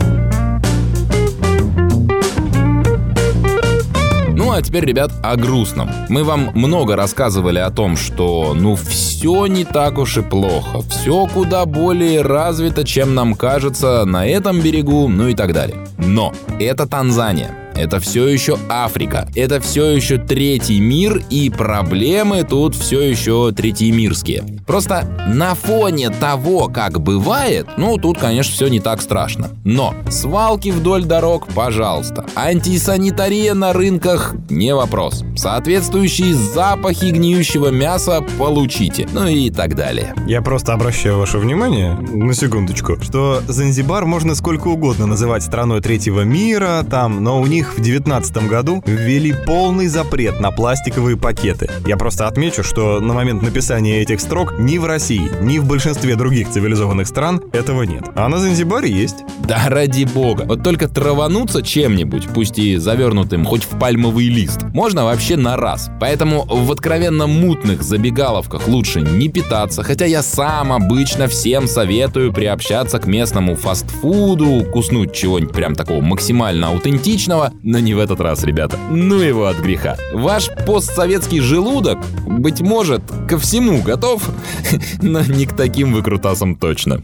Ну 4.42 4.50
а 4.50 4.61
теперь, 4.61 4.85
ребят, 4.85 5.12
о 5.22 5.37
грустном. 5.37 5.88
Мы 6.09 6.24
вам 6.24 6.50
много 6.55 6.96
рассказывали 6.96 7.61
о 7.61 7.70
том, 7.70 7.96
что 7.96 8.55
ну 8.59 8.74
все 8.74 9.46
не 9.46 9.64
так 9.64 9.98
уж 9.98 10.16
и 10.16 10.20
плохо. 10.20 10.81
Все 10.90 11.28
куда 11.28 11.64
более 11.64 12.22
развито, 12.22 12.83
чем 12.83 13.14
нам 13.14 13.37
кажется 13.37 14.05
на 14.05 14.26
этом 14.26 14.61
берегу, 14.61 15.07
ну 15.07 15.28
и 15.28 15.35
так 15.37 15.52
далее. 15.52 15.76
Но 15.96 16.33
это 16.59 16.88
Танзания. 16.88 17.55
Это 17.76 18.00
все 18.00 18.26
еще 18.26 18.59
Африка. 18.68 19.28
Это 19.37 19.61
все 19.61 19.87
еще 19.90 20.18
третий 20.18 20.81
мир, 20.81 21.22
и 21.31 21.48
проблемы 21.48 22.42
тут 22.42 22.74
все 22.74 23.00
еще 23.00 23.52
третьемирские. 23.52 24.42
Просто 24.72 25.06
на 25.28 25.54
фоне 25.54 26.08
того, 26.08 26.68
как 26.68 26.98
бывает, 26.98 27.66
ну, 27.76 27.98
тут, 27.98 28.18
конечно, 28.18 28.54
все 28.54 28.68
не 28.68 28.80
так 28.80 29.02
страшно. 29.02 29.50
Но 29.64 29.94
свалки 30.08 30.70
вдоль 30.70 31.04
дорог, 31.04 31.46
пожалуйста. 31.48 32.24
Антисанитария 32.35 33.52
на 33.52 33.74
рынках– 33.74 34.35
не 34.48 34.74
вопрос. 34.74 35.24
Соответствующие 35.37 36.32
запахи 36.32 37.11
гниющего 37.11 37.68
мяса 37.68 38.24
получите. 38.38 39.06
Ну 39.12 39.26
и 39.26 39.50
так 39.50 39.76
далее. 39.76 40.14
Я 40.26 40.40
просто 40.40 40.72
обращаю 40.72 41.18
ваше 41.18 41.37
внимание, 41.37 41.92
на 41.92 42.32
секундочку, 42.32 42.96
что 43.02 43.42
Занзибар 43.46 44.06
можно 44.06 44.35
сколько 44.35 44.68
угодно 44.68 45.04
называть 45.04 45.42
страной 45.42 45.82
третьего 45.82 46.22
мира, 46.22 46.82
там, 46.88 47.22
но 47.22 47.42
у 47.42 47.46
них 47.46 47.76
в 47.76 47.82
девятнадцатом 47.82 48.48
году 48.48 48.82
ввели 48.87 49.35
полный 49.35 49.88
запрет 49.88 50.40
на 50.40 50.50
пластиковые 50.50 51.18
пакеты. 51.18 51.68
Я 51.87 51.98
просто 51.98 52.26
отмечу, 52.26 52.64
что 52.64 53.00
на 53.00 53.12
момент 53.12 53.42
написания 53.42 54.00
этих 54.00 54.18
строк 54.18 54.62
ни 54.62 54.79
в 54.79 54.85
России, 54.85 55.31
ни 55.40 55.59
в 55.59 55.66
большинстве 55.66 56.14
других 56.14 56.48
цивилизованных 56.48 57.09
стран 57.09 57.42
этого 57.53 57.83
нет. 57.83 58.05
А 58.14 58.29
на 58.29 58.38
Занзибаре 58.38 58.90
есть. 58.90 59.25
Да 59.40 59.68
ради 59.68 60.05
бога. 60.05 60.44
Вот 60.44 60.62
только 60.62 60.88
травануться 60.88 61.62
чем-нибудь, 61.62 62.29
пусть 62.33 62.59
и 62.59 62.77
завернутым 62.77 63.44
хоть 63.44 63.64
в 63.64 63.79
пальмовый 63.79 64.29
лист, 64.29 64.62
можно 64.72 65.05
вообще 65.05 65.37
на 65.37 65.57
раз. 65.57 65.90
Поэтому 66.01 66.44
в 66.48 66.70
откровенно 66.70 67.27
мутных 67.27 67.83
забегаловках 67.83 68.68
лучше 68.68 69.01
не 69.01 69.29
питаться, 69.29 69.83
хотя 69.83 70.07
я 70.07 70.22
сам 70.22 70.72
обычно 70.72 71.27
всем 71.27 71.66
советую 71.66 72.33
приобщаться 72.33 73.01
к 73.01 73.07
местному 73.07 73.57
фастфуду, 73.57 74.64
куснуть 74.72 75.12
чего-нибудь 75.12 75.55
прям 75.55 75.75
такого 75.75 76.01
максимально 76.01 76.68
аутентичного, 76.68 77.53
но 77.64 77.81
не 77.81 77.94
в 77.94 77.98
этот 77.98 78.20
раз, 78.20 78.44
ребята. 78.44 78.79
Ну 78.90 79.16
его 79.16 79.46
от 79.46 79.59
греха. 79.59 79.96
Ваш 80.12 80.51
постсоветский 80.66 81.40
желудок, 81.40 81.98
быть 82.27 82.61
может, 82.61 83.03
ко 83.29 83.38
всему 83.38 83.83
готов, 83.83 84.22
но 85.02 85.20
не 85.22 85.46
к 85.46 85.55
таким 85.55 85.92
выкрутасам 85.92 86.57
точно. 86.57 87.02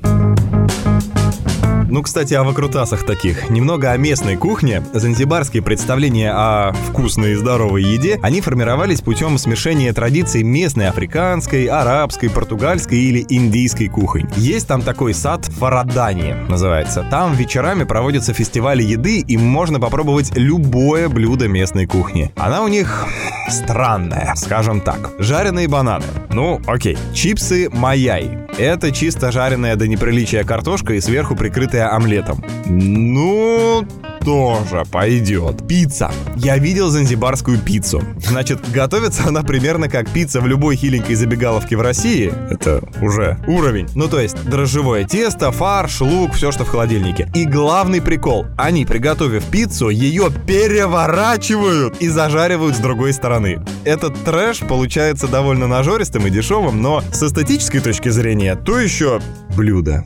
Ну, 1.91 2.03
кстати, 2.03 2.35
о 2.35 2.45
выкрутасах 2.45 3.05
таких. 3.05 3.49
Немного 3.49 3.91
о 3.91 3.97
местной 3.97 4.37
кухне. 4.37 4.83
Занзибарские 4.93 5.63
представления 5.63 6.33
о 6.33 6.73
вкусной 6.73 7.33
и 7.33 7.35
здоровой 7.35 7.83
еде, 7.83 8.21
они 8.23 8.43
формировались 8.43 9.01
путем 9.01 9.39
смешения 9.39 9.95
традиций 9.95 10.43
местной 10.43 10.89
африканской, 10.89 11.65
арабской, 11.65 12.29
португальской 12.29 12.99
или 12.99 13.25
индийской 13.31 13.89
кухонь. 13.89 14.29
Есть 14.37 14.69
там 14.69 14.83
такой 14.83 15.15
сад 15.15 15.47
Фарадани, 15.47 16.35
называется. 16.49 17.07
Там 17.11 17.35
вечерами 17.35 17.85
проводятся 17.85 18.35
фестивали 18.35 18.83
еды, 18.83 19.21
и 19.21 19.39
можно 19.39 19.81
попробовать 19.81 20.37
любое 20.37 21.09
блюдо 21.09 21.49
местной 21.49 21.87
кухни. 21.87 22.33
Она 22.37 22.63
у 22.63 22.69
них 22.69 23.07
странная, 23.51 24.35
скажем 24.37 24.81
так. 24.81 25.13
Жареные 25.19 25.69
бананы. 25.69 26.05
Ну, 26.31 26.61
окей. 26.67 26.97
Чипсы 27.15 27.69
Маяй. 27.71 28.39
Это 28.59 28.93
чисто 28.93 29.33
жареная 29.33 29.77
до 29.77 29.87
неприличия 29.87 30.45
картошка 30.45 30.95
и 30.95 31.01
сверху 31.01 31.37
прикрытая 31.37 31.95
омлетом. 31.95 32.45
Ну, 32.67 33.87
тоже 34.29 34.85
пойдет. 34.93 35.67
Пицца. 35.67 36.11
Я 36.37 36.59
видел 36.59 36.91
занзибарскую 36.91 37.59
пиццу. 37.59 38.03
Значит, 38.27 38.61
готовится 38.73 39.27
она 39.27 39.43
примерно 39.43 39.89
как 39.89 40.11
пицца 40.11 40.43
в 40.43 40.47
любой 40.47 40.77
хиленькой 40.77 41.15
забегаловке 41.15 41.79
в 41.79 41.81
России. 41.81 42.31
Это 42.51 42.83
уже 43.01 43.39
уровень. 43.47 43.89
Ну, 43.95 44.07
то 44.07 44.21
есть, 44.21 44.37
дрожжевое 44.45 45.05
тесто, 45.05 45.51
фарш, 45.51 46.03
лук, 46.03 46.35
все, 46.35 46.53
что 46.53 46.67
в 46.67 46.69
холодильнике. 46.69 47.31
И 47.35 47.47
главный 47.47 48.03
прикол. 48.03 48.45
Они, 48.59 48.85
приготовив 48.85 49.45
пиццу, 49.47 49.89
ее 49.89 50.29
переворачивают 50.47 51.97
и 52.03 52.09
зажаривают 52.09 52.77
с 52.77 52.81
другой 52.81 53.15
стороны. 53.15 53.65
Этот 53.87 54.15
трэш 54.25 54.59
получается 54.59 55.27
довольно 55.27 55.67
нажористым 55.67 56.27
и 56.27 56.31
дешевым, 56.31 56.83
но 56.83 57.03
с 57.13 57.23
эстетической 57.23 57.81
точки 57.81 58.11
зрения, 58.11 58.57
то 58.57 58.79
еще 58.79 59.23
блюдо. 59.57 60.05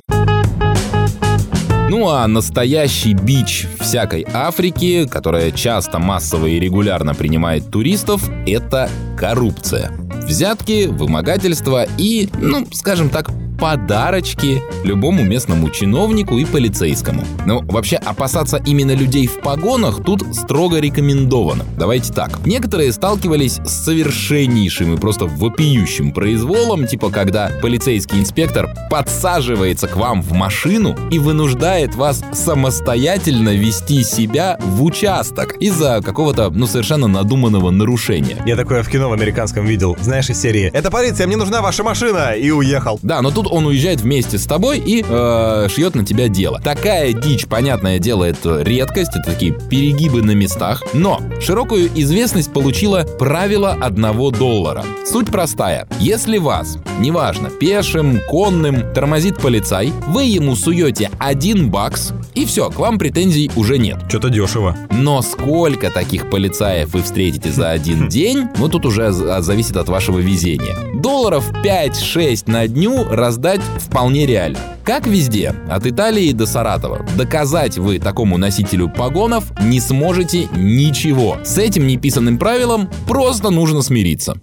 Ну 1.92 2.08
а 2.08 2.26
настоящий 2.26 3.12
бич 3.12 3.66
всякой 3.78 4.26
Африки, 4.32 5.06
которая 5.06 5.50
часто 5.50 5.98
массово 5.98 6.46
и 6.46 6.58
регулярно 6.58 7.14
принимает 7.14 7.70
туристов, 7.70 8.30
это 8.46 8.88
коррупция. 9.14 9.92
Взятки, 10.26 10.86
вымогательство 10.86 11.86
и, 11.98 12.30
ну, 12.40 12.66
скажем 12.72 13.10
так, 13.10 13.28
подарочки 13.62 14.60
любому 14.82 15.22
местному 15.22 15.70
чиновнику 15.70 16.36
и 16.36 16.44
полицейскому. 16.44 17.22
Ну, 17.46 17.62
вообще, 17.62 17.94
опасаться 17.94 18.60
именно 18.66 18.90
людей 18.90 19.28
в 19.28 19.38
погонах 19.38 20.02
тут 20.02 20.24
строго 20.34 20.80
рекомендовано. 20.80 21.64
Давайте 21.78 22.12
так. 22.12 22.44
Некоторые 22.44 22.92
сталкивались 22.92 23.60
с 23.64 23.84
совершеннейшим 23.84 24.94
и 24.94 24.96
просто 24.96 25.26
вопиющим 25.26 26.10
произволом, 26.10 26.88
типа 26.88 27.10
когда 27.10 27.52
полицейский 27.62 28.18
инспектор 28.18 28.68
подсаживается 28.90 29.86
к 29.86 29.94
вам 29.94 30.22
в 30.22 30.32
машину 30.32 30.96
и 31.12 31.20
вынуждает 31.20 31.94
вас 31.94 32.24
самостоятельно 32.32 33.50
вести 33.50 34.02
себя 34.02 34.58
в 34.60 34.82
участок 34.82 35.54
из-за 35.60 36.00
какого-то, 36.04 36.50
ну, 36.50 36.66
совершенно 36.66 37.06
надуманного 37.06 37.70
нарушения. 37.70 38.42
Я 38.44 38.56
такое 38.56 38.82
в 38.82 38.88
кино 38.88 39.08
в 39.08 39.12
американском 39.12 39.64
видел. 39.64 39.96
Знаешь, 40.00 40.28
из 40.30 40.40
серии 40.40 40.68
«Это 40.74 40.90
полиция, 40.90 41.28
мне 41.28 41.36
нужна 41.36 41.62
ваша 41.62 41.84
машина!» 41.84 42.32
и 42.32 42.50
уехал. 42.50 42.98
Да, 43.04 43.22
но 43.22 43.30
тут 43.30 43.51
он 43.52 43.66
уезжает 43.66 44.00
вместе 44.00 44.38
с 44.38 44.46
тобой 44.46 44.78
и 44.78 45.04
э, 45.06 45.68
шьет 45.68 45.94
на 45.94 46.04
тебя 46.04 46.28
дело. 46.28 46.60
Такая 46.64 47.12
дичь, 47.12 47.46
понятное 47.46 47.98
дело, 47.98 48.24
это 48.24 48.62
редкость, 48.62 49.12
это 49.14 49.30
такие 49.30 49.52
перегибы 49.52 50.22
на 50.22 50.32
местах. 50.32 50.82
Но 50.94 51.20
широкую 51.40 51.90
известность 51.94 52.52
получила 52.52 53.06
правило 53.18 53.72
одного 53.72 54.30
доллара. 54.30 54.84
Суть 55.04 55.30
простая. 55.30 55.86
Если 56.00 56.38
вас, 56.38 56.78
неважно, 56.98 57.50
пешим, 57.50 58.20
конным, 58.28 58.92
тормозит 58.94 59.36
полицай, 59.36 59.92
вы 60.08 60.24
ему 60.24 60.56
суете 60.56 61.10
один 61.18 61.70
бакс, 61.70 62.12
и 62.34 62.46
все, 62.46 62.70
к 62.70 62.78
вам 62.78 62.98
претензий 62.98 63.50
уже 63.54 63.76
нет. 63.78 63.98
Что-то 64.08 64.30
дешево. 64.30 64.76
Но 64.90 65.20
сколько 65.20 65.90
таких 65.90 66.30
полицаев 66.30 66.94
вы 66.94 67.02
встретите 67.02 67.50
за 67.52 67.70
один 67.82 68.08
день, 68.08 68.48
ну 68.56 68.68
тут 68.68 68.86
уже 68.86 69.12
зависит 69.12 69.76
от 69.76 69.88
вашего 69.90 70.18
везения. 70.18 70.76
Долларов 70.94 71.52
5-6 71.62 72.44
на 72.46 72.66
дню 72.66 73.04
раздать 73.32 73.62
вполне 73.78 74.26
реально. 74.26 74.58
Как 74.84 75.06
везде, 75.06 75.54
от 75.70 75.86
Италии 75.86 76.32
до 76.32 76.44
Саратова, 76.44 77.06
доказать 77.16 77.78
вы 77.78 77.98
такому 77.98 78.36
носителю 78.36 78.90
погонов 78.90 79.52
не 79.62 79.80
сможете 79.80 80.48
ничего. 80.54 81.38
С 81.42 81.56
этим 81.56 81.86
неписанным 81.86 82.36
правилом 82.36 82.90
просто 83.06 83.48
нужно 83.48 83.80
смириться. 83.80 84.36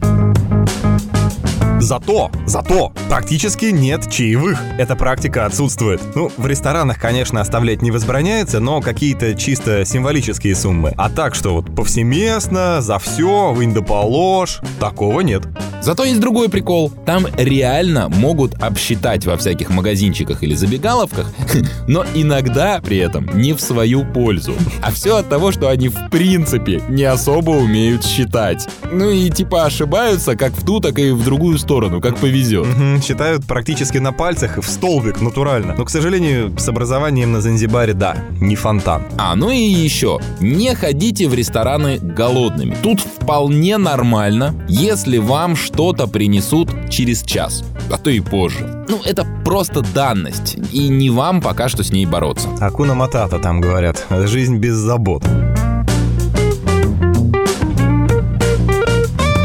Зато, 1.82 2.30
зато, 2.46 2.92
практически 3.08 3.66
нет 3.66 4.12
чаевых. 4.12 4.60
Эта 4.78 4.98
практика 4.98 5.46
отсутствует. 5.46 6.02
Ну, 6.14 6.30
в 6.36 6.46
ресторанах, 6.46 7.00
конечно, 7.00 7.40
оставлять 7.40 7.82
не 7.82 7.90
возбраняется, 7.90 8.60
но 8.60 8.82
какие-то 8.82 9.34
чисто 9.34 9.86
символические 9.86 10.56
суммы. 10.56 10.94
А 10.98 11.10
так, 11.10 11.36
что 11.36 11.54
вот 11.56 11.74
повсеместно, 11.74 12.82
за 12.82 13.00
все, 13.00 13.54
вынь 13.54 13.74
да 13.74 13.82
положь, 13.82 14.60
такого 14.80 15.22
нет. 15.22 15.44
Зато 15.82 16.04
есть 16.04 16.20
другой 16.20 16.50
прикол. 16.50 16.92
Там 17.06 17.26
реально 17.38 18.10
могут 18.10 18.62
обсчитать 18.62 19.26
во 19.26 19.38
всяких 19.38 19.70
магазинчиках 19.70 20.44
или 20.44 20.54
забегаловках, 20.54 21.32
но 21.88 22.06
иногда 22.14 22.82
при 22.84 22.98
этом 22.98 23.30
не 23.34 23.54
в 23.54 23.62
свою 23.62 24.04
пользу. 24.06 24.54
А 24.82 24.92
все 24.92 25.18
от 25.18 25.30
того, 25.30 25.52
что 25.52 25.70
они 25.70 25.88
в 25.88 26.10
принципе 26.10 26.84
не 26.90 27.04
особо 27.04 27.52
умеют 27.52 28.04
считать. 28.04 28.68
Ну 28.92 29.10
и 29.10 29.30
типа 29.30 29.66
ошибаются 29.66 30.36
как 30.36 30.52
в 30.54 30.66
ту, 30.66 30.82
так 30.82 31.00
и 31.00 31.12
в 31.12 31.24
другую 31.24 31.58
сторону, 31.58 31.69
как 32.02 32.18
повезет. 32.18 32.66
Угу, 32.66 33.02
считают 33.04 33.46
практически 33.46 34.00
на 34.00 34.12
пальцах 34.12 34.58
в 34.58 34.68
столбик, 34.68 35.22
натурально. 35.22 35.76
Но, 35.78 35.86
к 35.86 35.90
сожалению, 35.92 36.52
с 36.58 36.68
образованием 36.68 37.32
на 37.32 37.42
Занзибаре, 37.42 37.94
да, 37.94 38.18
не 38.42 38.56
фонтан. 38.56 39.04
А, 39.18 39.36
ну 39.36 39.52
и 39.52 39.58
еще, 39.58 40.20
не 40.40 40.74
ходите 40.74 41.28
в 41.28 41.34
рестораны 41.36 42.00
голодными. 42.00 42.76
Тут 42.82 43.02
вполне 43.02 43.78
нормально, 43.78 44.56
если 44.68 45.20
вам 45.20 45.56
что-то 45.56 46.08
принесут 46.08 46.70
через 46.90 47.22
час, 47.24 47.64
а 47.92 47.98
то 47.98 48.10
и 48.10 48.20
позже. 48.20 48.86
Ну, 48.90 49.02
это 49.06 49.28
просто 49.46 49.82
данность, 49.82 50.58
и 50.72 50.90
не 50.90 51.12
вам 51.12 51.40
пока 51.40 51.70
что 51.70 51.84
с 51.84 51.92
ней 51.92 52.08
бороться. 52.08 52.50
Акуна 52.60 52.96
Матата 52.96 53.38
там 53.38 53.62
говорят. 53.62 54.08
Жизнь 54.10 54.58
без 54.58 54.74
забот. 54.74 55.24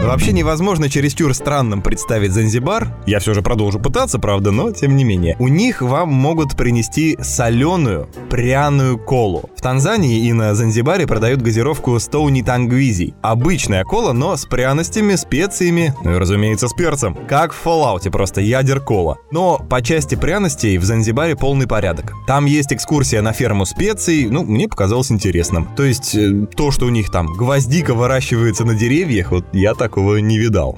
Вообще 0.05 0.33
невозможно 0.33 0.91
чересчур 0.91 1.35
странным 1.35 1.81
представить 1.81 2.33
Занзибар. 2.33 2.95
Я 3.07 3.21
все 3.21 3.33
же 3.33 3.41
продолжу 3.41 3.81
пытаться, 3.81 4.19
правда, 4.19 4.51
но 4.51 4.71
тем 4.71 4.97
не 4.97 5.05
менее. 5.05 5.35
У 5.39 5.49
них 5.49 5.81
вам 5.81 6.11
могут 6.11 6.57
принести 6.57 7.17
соленую, 7.21 8.09
пряную 8.29 8.99
колу. 8.99 9.49
В 9.57 9.63
Танзании 9.63 10.27
и 10.27 10.33
на 10.35 10.55
Занзибаре 10.55 11.07
продают 11.07 11.41
газировку 11.41 11.99
Стоуни 11.99 12.43
Тангвизи. 12.43 13.15
Обычная 13.23 13.83
кола, 13.85 14.13
но 14.13 14.37
с 14.37 14.45
пряностями, 14.45 15.15
специями, 15.15 15.95
ну 16.05 16.15
и, 16.15 16.19
разумеется, 16.19 16.69
с 16.69 16.75
перцем. 16.75 17.17
Как 17.27 17.55
в 17.55 17.67
Fallout, 17.67 18.09
просто 18.11 18.43
ядер 18.43 18.81
кола. 18.81 19.17
Но 19.31 19.59
по 19.59 19.81
части 19.81 20.17
пряностей 20.17 20.77
в 20.77 20.85
Занзибаре 20.85 21.35
полный 21.35 21.67
порядок. 21.67 22.13
Там 22.27 22.45
есть 22.45 22.73
экскурсия 22.75 23.23
на 23.23 23.33
ферму 23.33 23.65
специй, 23.65 24.29
ну, 24.29 24.45
мне 24.45 24.69
показалось 24.69 25.11
интересным. 25.11 25.67
То 25.75 25.83
есть, 25.83 26.15
э, 26.15 26.47
то, 26.55 26.71
что 26.71 26.85
у 26.87 26.91
них 26.91 27.11
там 27.11 27.27
гвоздика 27.33 27.95
выращивается 27.95 28.65
на 28.65 28.75
деревьях, 28.75 29.31
вот 29.31 29.47
я 29.55 29.75
такого 29.95 30.17
не 30.17 30.39
видал. 30.39 30.77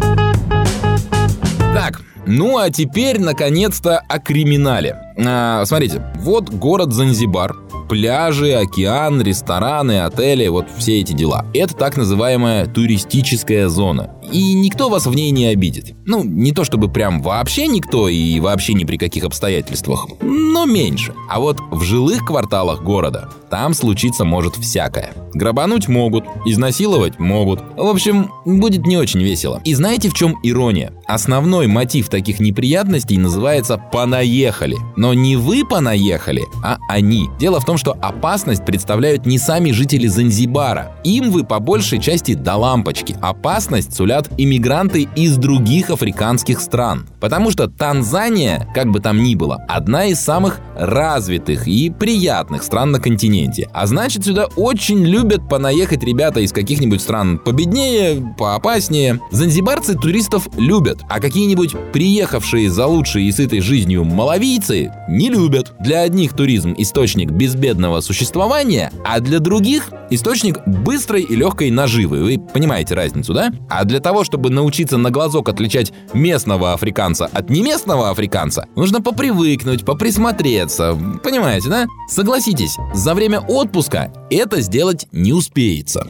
Так, 1.74 2.02
Ну 2.26 2.58
а 2.58 2.70
теперь, 2.70 3.20
наконец-то, 3.20 3.98
о 4.00 4.18
криминале. 4.18 4.96
А, 5.16 5.64
смотрите, 5.64 6.02
вот 6.16 6.50
город 6.50 6.92
Занзибар, 6.92 7.54
пляжи, 7.88 8.52
океан, 8.52 9.22
рестораны, 9.22 10.02
отели, 10.02 10.48
вот 10.48 10.66
все 10.76 11.00
эти 11.00 11.12
дела. 11.12 11.46
Это 11.54 11.74
так 11.76 11.96
называемая 11.96 12.66
туристическая 12.66 13.68
зона. 13.68 14.15
И 14.32 14.54
никто 14.54 14.88
вас 14.88 15.06
в 15.06 15.14
ней 15.14 15.30
не 15.30 15.46
обидит. 15.46 15.94
Ну, 16.04 16.24
не 16.24 16.52
то 16.52 16.64
чтобы 16.64 16.88
прям 16.88 17.22
вообще 17.22 17.66
никто 17.66 18.08
и 18.08 18.40
вообще 18.40 18.74
ни 18.74 18.84
при 18.84 18.96
каких 18.96 19.24
обстоятельствах, 19.24 20.06
но 20.20 20.64
меньше. 20.66 21.14
А 21.28 21.40
вот 21.40 21.58
в 21.70 21.82
жилых 21.82 22.24
кварталах 22.24 22.82
города 22.82 23.28
там 23.50 23.74
случиться 23.74 24.24
может 24.24 24.56
всякое. 24.56 25.12
Грабануть 25.34 25.88
могут, 25.88 26.24
изнасиловать 26.44 27.18
могут. 27.18 27.60
В 27.76 27.86
общем, 27.86 28.32
будет 28.44 28.86
не 28.86 28.96
очень 28.96 29.22
весело. 29.22 29.60
И 29.64 29.74
знаете, 29.74 30.08
в 30.08 30.14
чем 30.14 30.36
ирония? 30.42 30.92
Основной 31.06 31.66
мотив 31.66 32.08
таких 32.08 32.40
неприятностей 32.40 33.18
называется 33.18 33.78
«понаехали». 33.78 34.76
Но 34.96 35.14
не 35.14 35.36
вы 35.36 35.64
понаехали, 35.64 36.42
а 36.64 36.78
они. 36.88 37.28
Дело 37.38 37.60
в 37.60 37.64
том, 37.64 37.76
что 37.76 37.92
опасность 37.92 38.64
представляют 38.64 39.26
не 39.26 39.38
сами 39.38 39.70
жители 39.70 40.06
Занзибара. 40.06 40.96
Им 41.04 41.30
вы 41.30 41.44
по 41.44 41.60
большей 41.60 42.00
части 42.00 42.34
до 42.34 42.56
лампочки. 42.56 43.16
Опасность 43.20 43.94
сулят 44.16 44.30
иммигранты 44.38 45.08
из 45.16 45.36
других 45.36 45.90
африканских 45.90 46.60
стран. 46.60 47.06
Потому 47.20 47.50
что 47.50 47.68
Танзания, 47.68 48.68
как 48.74 48.90
бы 48.90 49.00
там 49.00 49.22
ни 49.22 49.34
было, 49.34 49.64
одна 49.68 50.06
из 50.06 50.20
самых 50.20 50.60
развитых 50.78 51.66
и 51.66 51.90
приятных 51.90 52.62
стран 52.62 52.92
на 52.92 53.00
континенте. 53.00 53.68
А 53.72 53.86
значит, 53.86 54.24
сюда 54.24 54.46
очень 54.56 55.04
любят 55.04 55.48
понаехать 55.48 56.02
ребята 56.02 56.40
из 56.40 56.52
каких-нибудь 56.52 57.00
стран 57.00 57.38
победнее, 57.38 58.34
поопаснее. 58.38 59.20
Занзибарцы 59.30 59.94
туристов 59.94 60.48
любят, 60.56 61.00
а 61.08 61.20
какие-нибудь 61.20 61.74
приехавшие 61.92 62.70
за 62.70 62.86
лучшей 62.86 63.24
и 63.24 63.32
сытой 63.32 63.60
жизнью 63.60 64.04
малавийцы 64.04 64.92
не 65.08 65.30
любят. 65.30 65.74
Для 65.80 66.02
одних 66.02 66.34
туризм– 66.34 66.74
источник 66.78 67.30
безбедного 67.30 68.00
существования, 68.00 68.92
а 69.04 69.20
для 69.20 69.40
других– 69.40 69.90
источник 70.10 70.58
быстрой 70.66 71.22
и 71.22 71.36
легкой 71.36 71.70
наживы. 71.70 72.22
Вы 72.22 72.38
понимаете 72.38 72.94
разницу, 72.94 73.34
да? 73.34 73.52
А 73.68 73.84
для 73.84 74.00
того, 74.06 74.22
чтобы 74.22 74.50
научиться 74.50 74.98
на 74.98 75.10
глазок 75.10 75.48
отличать 75.48 75.92
местного 76.14 76.72
африканца 76.74 77.28
от 77.32 77.50
неместного 77.50 78.08
африканца, 78.10 78.68
нужно 78.76 79.02
попривыкнуть, 79.02 79.84
поприсмотреться. 79.84 80.96
Понимаете, 81.24 81.68
да? 81.68 81.86
Согласитесь, 82.08 82.76
за 82.94 83.14
время 83.14 83.40
отпуска 83.40 84.12
это 84.30 84.60
сделать 84.60 85.08
не 85.10 85.32
успеется. 85.32 86.06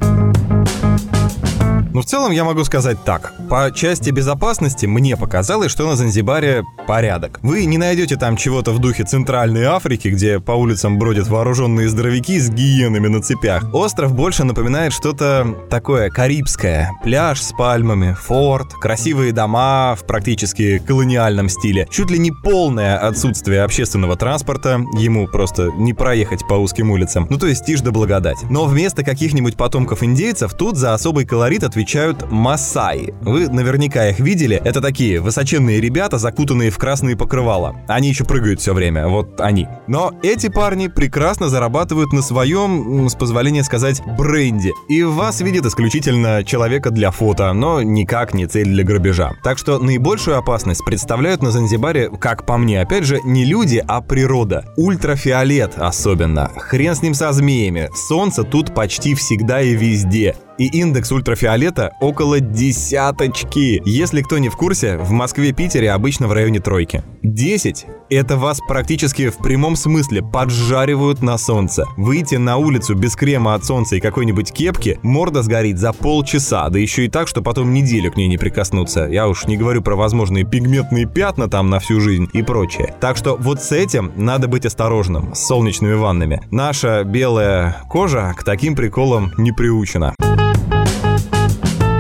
Ну, 1.96 2.02
в 2.02 2.04
целом 2.04 2.30
я 2.30 2.44
могу 2.44 2.62
сказать 2.62 3.02
так. 3.04 3.32
По 3.48 3.72
части 3.74 4.10
безопасности 4.10 4.84
мне 4.84 5.16
показалось, 5.16 5.72
что 5.72 5.88
на 5.88 5.96
Занзибаре 5.96 6.62
порядок. 6.86 7.40
Вы 7.42 7.64
не 7.64 7.78
найдете 7.78 8.16
там 8.16 8.36
чего-то 8.36 8.72
в 8.72 8.80
духе 8.80 9.04
Центральной 9.04 9.64
Африки, 9.64 10.08
где 10.08 10.38
по 10.38 10.52
улицам 10.52 10.98
бродят 10.98 11.26
вооруженные 11.28 11.88
здоровяки 11.88 12.38
с 12.38 12.50
гиенами 12.50 13.08
на 13.08 13.22
цепях. 13.22 13.72
Остров 13.72 14.12
больше 14.12 14.44
напоминает 14.44 14.92
что-то 14.92 15.56
такое 15.70 16.10
карибское. 16.10 16.90
Пляж 17.02 17.40
с 17.40 17.52
пальмами, 17.52 18.12
форт, 18.12 18.74
красивые 18.74 19.32
дома 19.32 19.96
в 19.98 20.06
практически 20.06 20.76
колониальном 20.76 21.48
стиле. 21.48 21.88
Чуть 21.90 22.10
ли 22.10 22.18
не 22.18 22.30
полное 22.30 22.98
отсутствие 22.98 23.62
общественного 23.62 24.16
транспорта, 24.16 24.84
ему 24.98 25.28
просто 25.28 25.70
не 25.78 25.94
проехать 25.94 26.46
по 26.46 26.56
узким 26.56 26.90
улицам. 26.90 27.26
Ну 27.30 27.38
то 27.38 27.46
есть 27.46 27.64
тишь 27.64 27.80
да 27.80 27.90
благодать. 27.90 28.36
Но 28.50 28.66
вместо 28.66 29.02
каких-нибудь 29.02 29.56
потомков 29.56 30.02
индейцев 30.02 30.52
тут 30.52 30.76
за 30.76 30.92
особый 30.92 31.24
колорит 31.24 31.64
отвечает 31.64 31.85
отвечают 31.86 32.28
Масаи. 32.32 33.14
Вы 33.22 33.48
наверняка 33.48 34.08
их 34.08 34.18
видели. 34.18 34.60
Это 34.64 34.80
такие 34.80 35.20
высоченные 35.20 35.80
ребята, 35.80 36.18
закутанные 36.18 36.70
в 36.70 36.78
красные 36.78 37.16
покрывала. 37.16 37.76
Они 37.86 38.08
еще 38.08 38.24
прыгают 38.24 38.60
все 38.60 38.74
время. 38.74 39.06
Вот 39.06 39.40
они. 39.40 39.68
Но 39.86 40.12
эти 40.24 40.48
парни 40.48 40.88
прекрасно 40.88 41.48
зарабатывают 41.48 42.12
на 42.12 42.22
своем, 42.22 43.08
с 43.08 43.14
позволения 43.14 43.62
сказать, 43.62 44.02
бренде. 44.18 44.72
И 44.88 45.04
вас 45.04 45.40
видят 45.40 45.64
исключительно 45.66 46.42
человека 46.42 46.90
для 46.90 47.12
фото, 47.12 47.52
но 47.52 47.80
никак 47.82 48.34
не 48.34 48.46
цель 48.46 48.66
для 48.66 48.82
грабежа. 48.82 49.34
Так 49.44 49.56
что 49.56 49.78
наибольшую 49.78 50.38
опасность 50.38 50.84
представляют 50.84 51.40
на 51.40 51.52
Занзибаре, 51.52 52.10
как 52.10 52.46
по 52.46 52.58
мне, 52.58 52.80
опять 52.80 53.04
же, 53.04 53.20
не 53.22 53.44
люди, 53.44 53.80
а 53.86 54.00
природа. 54.00 54.64
Ультрафиолет 54.76 55.74
особенно. 55.76 56.50
Хрен 56.56 56.96
с 56.96 57.02
ним 57.02 57.14
со 57.14 57.30
змеями. 57.30 57.90
Солнце 57.94 58.42
тут 58.42 58.74
почти 58.74 59.14
всегда 59.14 59.60
и 59.60 59.76
везде 59.76 60.34
и 60.58 60.66
индекс 60.66 61.12
ультрафиолета 61.12 61.92
около 62.00 62.40
десяточки. 62.40 63.82
Если 63.84 64.22
кто 64.22 64.38
не 64.38 64.48
в 64.48 64.56
курсе, 64.56 64.98
в 64.98 65.10
Москве-Питере 65.10 65.90
обычно 65.90 66.28
в 66.28 66.32
районе 66.32 66.60
тройки. 66.60 67.02
10— 67.22 67.86
это 68.10 68.36
вас 68.36 68.60
практически 68.66 69.28
в 69.28 69.38
прямом 69.38 69.76
смысле 69.76 70.22
поджаривают 70.22 71.22
на 71.22 71.38
солнце. 71.38 71.84
Выйти 71.96 72.36
на 72.36 72.56
улицу 72.56 72.94
без 72.94 73.16
крема 73.16 73.54
от 73.54 73.64
солнца 73.64 73.96
и 73.96 74.00
какой-нибудь 74.00 74.52
кепки, 74.52 74.98
морда 75.02 75.42
сгорит 75.42 75.78
за 75.78 75.92
полчаса, 75.92 76.68
да 76.68 76.78
еще 76.78 77.06
и 77.06 77.08
так, 77.08 77.28
что 77.28 77.42
потом 77.42 77.72
неделю 77.72 78.12
к 78.12 78.16
ней 78.16 78.28
не 78.28 78.38
прикоснуться. 78.38 79.06
Я 79.06 79.28
уж 79.28 79.46
не 79.46 79.56
говорю 79.56 79.82
про 79.82 79.96
возможные 79.96 80.44
пигментные 80.44 81.06
пятна 81.06 81.48
там 81.48 81.68
на 81.68 81.80
всю 81.80 82.00
жизнь 82.00 82.28
и 82.32 82.42
прочее. 82.42 82.94
Так 83.00 83.16
что 83.16 83.36
вот 83.36 83.62
с 83.62 83.72
этим 83.72 84.12
надо 84.16 84.48
быть 84.48 84.66
осторожным, 84.66 85.34
с 85.34 85.46
солнечными 85.46 85.94
ваннами. 85.94 86.40
Наша 86.50 87.04
белая 87.04 87.82
кожа 87.88 88.34
к 88.36 88.44
таким 88.44 88.76
приколам 88.76 89.32
не 89.36 89.52
приучена. 89.52 90.14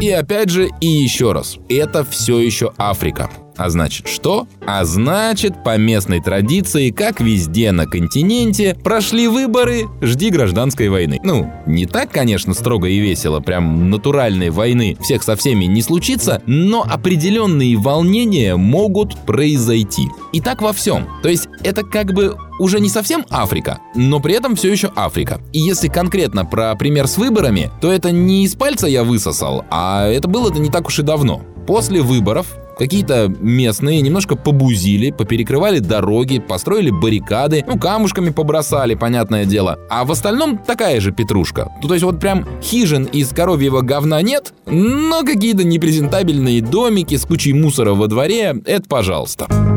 И 0.00 0.10
опять 0.10 0.50
же, 0.50 0.68
и 0.80 0.86
еще 0.86 1.32
раз, 1.32 1.58
это 1.68 2.04
все 2.04 2.38
еще 2.38 2.72
Африка. 2.78 3.30
А 3.56 3.70
значит 3.70 4.08
что? 4.08 4.46
А 4.66 4.84
значит, 4.84 5.62
по 5.64 5.76
местной 5.76 6.20
традиции, 6.20 6.90
как 6.90 7.20
везде 7.20 7.72
на 7.72 7.86
континенте, 7.86 8.76
прошли 8.82 9.28
выборы, 9.28 9.86
жди 10.02 10.30
гражданской 10.30 10.88
войны. 10.88 11.20
Ну, 11.22 11.52
не 11.66 11.86
так, 11.86 12.10
конечно, 12.10 12.54
строго 12.54 12.88
и 12.88 12.98
весело, 12.98 13.40
прям 13.40 13.90
натуральной 13.90 14.50
войны 14.50 14.96
всех 15.00 15.22
со 15.22 15.36
всеми 15.36 15.64
не 15.64 15.82
случится, 15.82 16.42
но 16.46 16.82
определенные 16.82 17.76
волнения 17.76 18.56
могут 18.56 19.16
произойти. 19.26 20.08
И 20.32 20.40
так 20.40 20.62
во 20.62 20.72
всем. 20.72 21.08
То 21.22 21.28
есть 21.28 21.48
это 21.62 21.82
как 21.82 22.12
бы 22.12 22.36
уже 22.58 22.80
не 22.80 22.88
совсем 22.88 23.24
Африка, 23.30 23.78
но 23.94 24.20
при 24.20 24.34
этом 24.34 24.56
все 24.56 24.70
еще 24.70 24.92
Африка. 24.96 25.40
И 25.52 25.60
если 25.60 25.88
конкретно 25.88 26.44
про 26.44 26.74
пример 26.74 27.06
с 27.06 27.18
выборами, 27.18 27.70
то 27.80 27.90
это 27.90 28.10
не 28.10 28.44
из 28.44 28.54
пальца 28.54 28.86
я 28.86 29.04
высосал, 29.04 29.64
а 29.70 30.06
это 30.06 30.28
было 30.28 30.50
это 30.50 30.58
не 30.58 30.70
так 30.70 30.86
уж 30.86 30.98
и 30.98 31.02
давно. 31.02 31.42
После 31.66 32.00
выборов 32.00 32.46
Какие-то 32.78 33.32
местные 33.40 34.02
немножко 34.02 34.36
побузили, 34.36 35.10
поперекрывали 35.10 35.78
дороги, 35.78 36.40
построили 36.40 36.90
баррикады, 36.90 37.64
ну, 37.66 37.78
камушками 37.78 38.28
побросали, 38.28 38.94
понятное 38.94 39.46
дело. 39.46 39.78
А 39.88 40.04
в 40.04 40.12
остальном 40.12 40.58
такая 40.58 41.00
же 41.00 41.10
петрушка. 41.10 41.72
Ну, 41.82 41.88
то 41.88 41.94
есть 41.94 42.04
вот 42.04 42.20
прям 42.20 42.46
хижин 42.62 43.04
из 43.04 43.30
коровьего 43.30 43.80
говна 43.80 44.20
нет, 44.20 44.52
но 44.66 45.22
какие-то 45.22 45.64
непрезентабельные 45.64 46.60
домики 46.60 47.16
с 47.16 47.24
кучей 47.24 47.54
мусора 47.54 47.94
во 47.94 48.08
дворе, 48.08 48.54
это 48.66 48.86
пожалуйста. 48.86 49.46
Но 49.48 49.75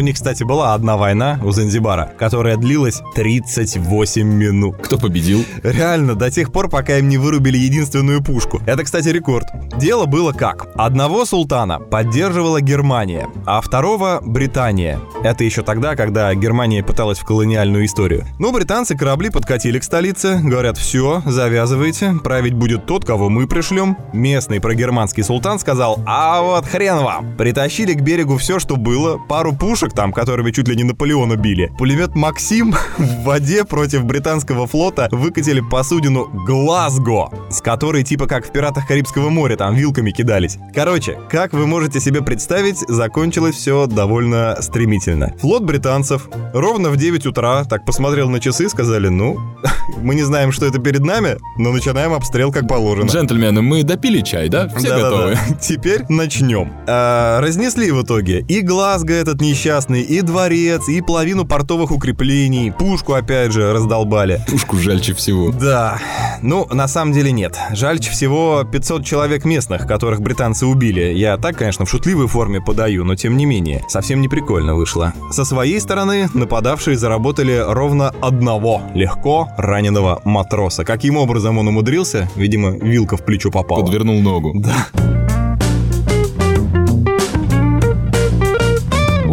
у 0.00 0.02
них, 0.02 0.14
кстати, 0.14 0.42
была 0.44 0.72
одна 0.72 0.96
война 0.96 1.38
у 1.44 1.52
Занзибара, 1.52 2.10
которая 2.18 2.56
длилась 2.56 3.02
38 3.14 4.26
минут. 4.26 4.76
Кто 4.82 4.98
победил? 4.98 5.44
Реально, 5.62 6.14
до 6.14 6.30
тех 6.30 6.52
пор, 6.52 6.70
пока 6.70 6.96
им 6.96 7.08
не 7.08 7.18
вырубили 7.18 7.58
единственную 7.58 8.22
пушку. 8.22 8.62
Это, 8.66 8.82
кстати, 8.82 9.08
рекорд. 9.08 9.46
Дело 9.78 10.06
было 10.06 10.32
как. 10.32 10.68
Одного 10.74 11.26
султана 11.26 11.78
поддерживала 11.78 12.62
Германия, 12.62 13.28
а 13.44 13.60
второго— 13.60 14.20
Британия. 14.24 14.98
Это 15.22 15.44
еще 15.44 15.62
тогда, 15.62 15.96
когда 15.96 16.34
Германия 16.34 16.82
пыталась 16.82 17.18
в 17.18 17.24
колониальную 17.24 17.84
историю. 17.84 18.24
Но 18.38 18.52
британцы 18.52 18.96
корабли 18.96 19.28
подкатили 19.28 19.78
к 19.78 19.84
столице, 19.84 20.40
говорят, 20.42 20.78
все, 20.78 21.22
завязывайте, 21.26 22.14
править 22.24 22.54
будет 22.54 22.86
тот, 22.86 23.04
кого 23.04 23.28
мы 23.28 23.46
пришлем. 23.46 23.98
Местный 24.14 24.60
прогерманский 24.60 25.22
султан 25.22 25.58
сказал, 25.58 26.00
а 26.06 26.40
вот 26.40 26.64
хрен 26.64 26.98
вам. 26.98 27.36
Притащили 27.36 27.92
к 27.92 28.00
берегу 28.00 28.38
все, 28.38 28.58
что 28.58 28.76
было, 28.76 29.18
пару 29.28 29.52
пушек, 29.52 29.89
пушек 29.90 29.94
там, 29.94 30.12
которыми 30.12 30.50
чуть 30.50 30.68
ли 30.68 30.76
не 30.76 30.84
Наполеона 30.84 31.36
били. 31.36 31.72
Пулемет 31.78 32.14
«Максим» 32.14 32.74
в 32.98 33.24
воде 33.24 33.64
против 33.64 34.04
британского 34.04 34.66
флота 34.66 35.08
выкатили 35.10 35.60
посудину 35.60 36.28
«Глазго», 36.46 37.30
с 37.50 37.60
которой 37.60 38.02
типа 38.02 38.26
как 38.26 38.46
в 38.46 38.52
«Пиратах 38.52 38.86
Карибского 38.86 39.30
моря» 39.30 39.56
там 39.56 39.74
вилками 39.74 40.10
кидались. 40.10 40.58
Короче, 40.74 41.18
как 41.30 41.52
вы 41.52 41.66
можете 41.66 42.00
себе 42.00 42.22
представить, 42.22 42.78
закончилось 42.88 43.56
все 43.56 43.86
довольно 43.86 44.56
стремительно. 44.60 45.34
Флот 45.40 45.64
британцев 45.64 46.28
ровно 46.54 46.90
в 46.90 46.96
9 46.96 47.26
утра 47.26 47.64
так 47.64 47.84
посмотрел 47.84 48.30
на 48.30 48.40
часы 48.40 48.68
сказали, 48.68 49.08
ну, 49.08 49.36
мы 50.02 50.14
не 50.14 50.22
знаем, 50.22 50.52
что 50.52 50.66
это 50.66 50.78
перед 50.78 51.00
нами, 51.00 51.36
но 51.58 51.72
начинаем 51.72 52.12
обстрел 52.12 52.52
как 52.52 52.68
положено. 52.68 53.08
Джентльмены, 53.08 53.62
мы 53.62 53.82
допили 53.82 54.20
чай, 54.20 54.48
да? 54.48 54.68
Все 54.68 54.88
да, 54.88 54.98
готовы. 54.98 55.34
Да, 55.34 55.40
да. 55.48 55.54
Теперь 55.56 56.04
начнем. 56.08 56.72
А, 56.86 57.40
разнесли 57.40 57.90
в 57.90 58.02
итоге 58.02 58.44
и 58.48 58.60
Глазго 58.60 59.12
этот 59.14 59.40
несчастный 59.40 59.79
частный, 59.80 60.02
и 60.02 60.20
дворец, 60.20 60.88
и 60.88 61.00
половину 61.00 61.46
портовых 61.46 61.90
укреплений, 61.90 62.70
пушку 62.70 63.14
опять 63.14 63.50
же 63.52 63.72
раздолбали. 63.72 64.44
Пушку 64.46 64.76
жальче 64.76 65.14
всего. 65.14 65.52
Да, 65.52 65.98
ну, 66.42 66.66
на 66.70 66.86
самом 66.86 67.14
деле 67.14 67.32
нет. 67.32 67.56
Жальче 67.72 68.10
всего 68.10 68.62
500 68.70 69.04
человек 69.06 69.46
местных, 69.46 69.86
которых 69.86 70.20
британцы 70.20 70.66
убили. 70.66 71.14
Я 71.14 71.38
так, 71.38 71.56
конечно, 71.56 71.86
в 71.86 71.90
шутливой 71.90 72.26
форме 72.26 72.60
подаю, 72.60 73.04
но 73.04 73.14
тем 73.14 73.38
не 73.38 73.46
менее, 73.46 73.82
совсем 73.88 74.20
не 74.20 74.28
прикольно 74.28 74.74
вышло. 74.74 75.14
Со 75.30 75.46
своей 75.46 75.80
стороны, 75.80 76.28
нападавшие 76.34 76.98
заработали 76.98 77.64
ровно 77.66 78.10
одного 78.20 78.82
легко 78.94 79.48
раненого 79.56 80.20
матроса. 80.24 80.84
Каким 80.84 81.16
образом 81.16 81.56
он 81.56 81.68
умудрился? 81.68 82.28
Видимо, 82.36 82.72
вилка 82.72 83.16
в 83.16 83.24
плечо 83.24 83.50
попала. 83.50 83.82
Подвернул 83.82 84.20
ногу. 84.20 84.52
Да. 84.56 85.29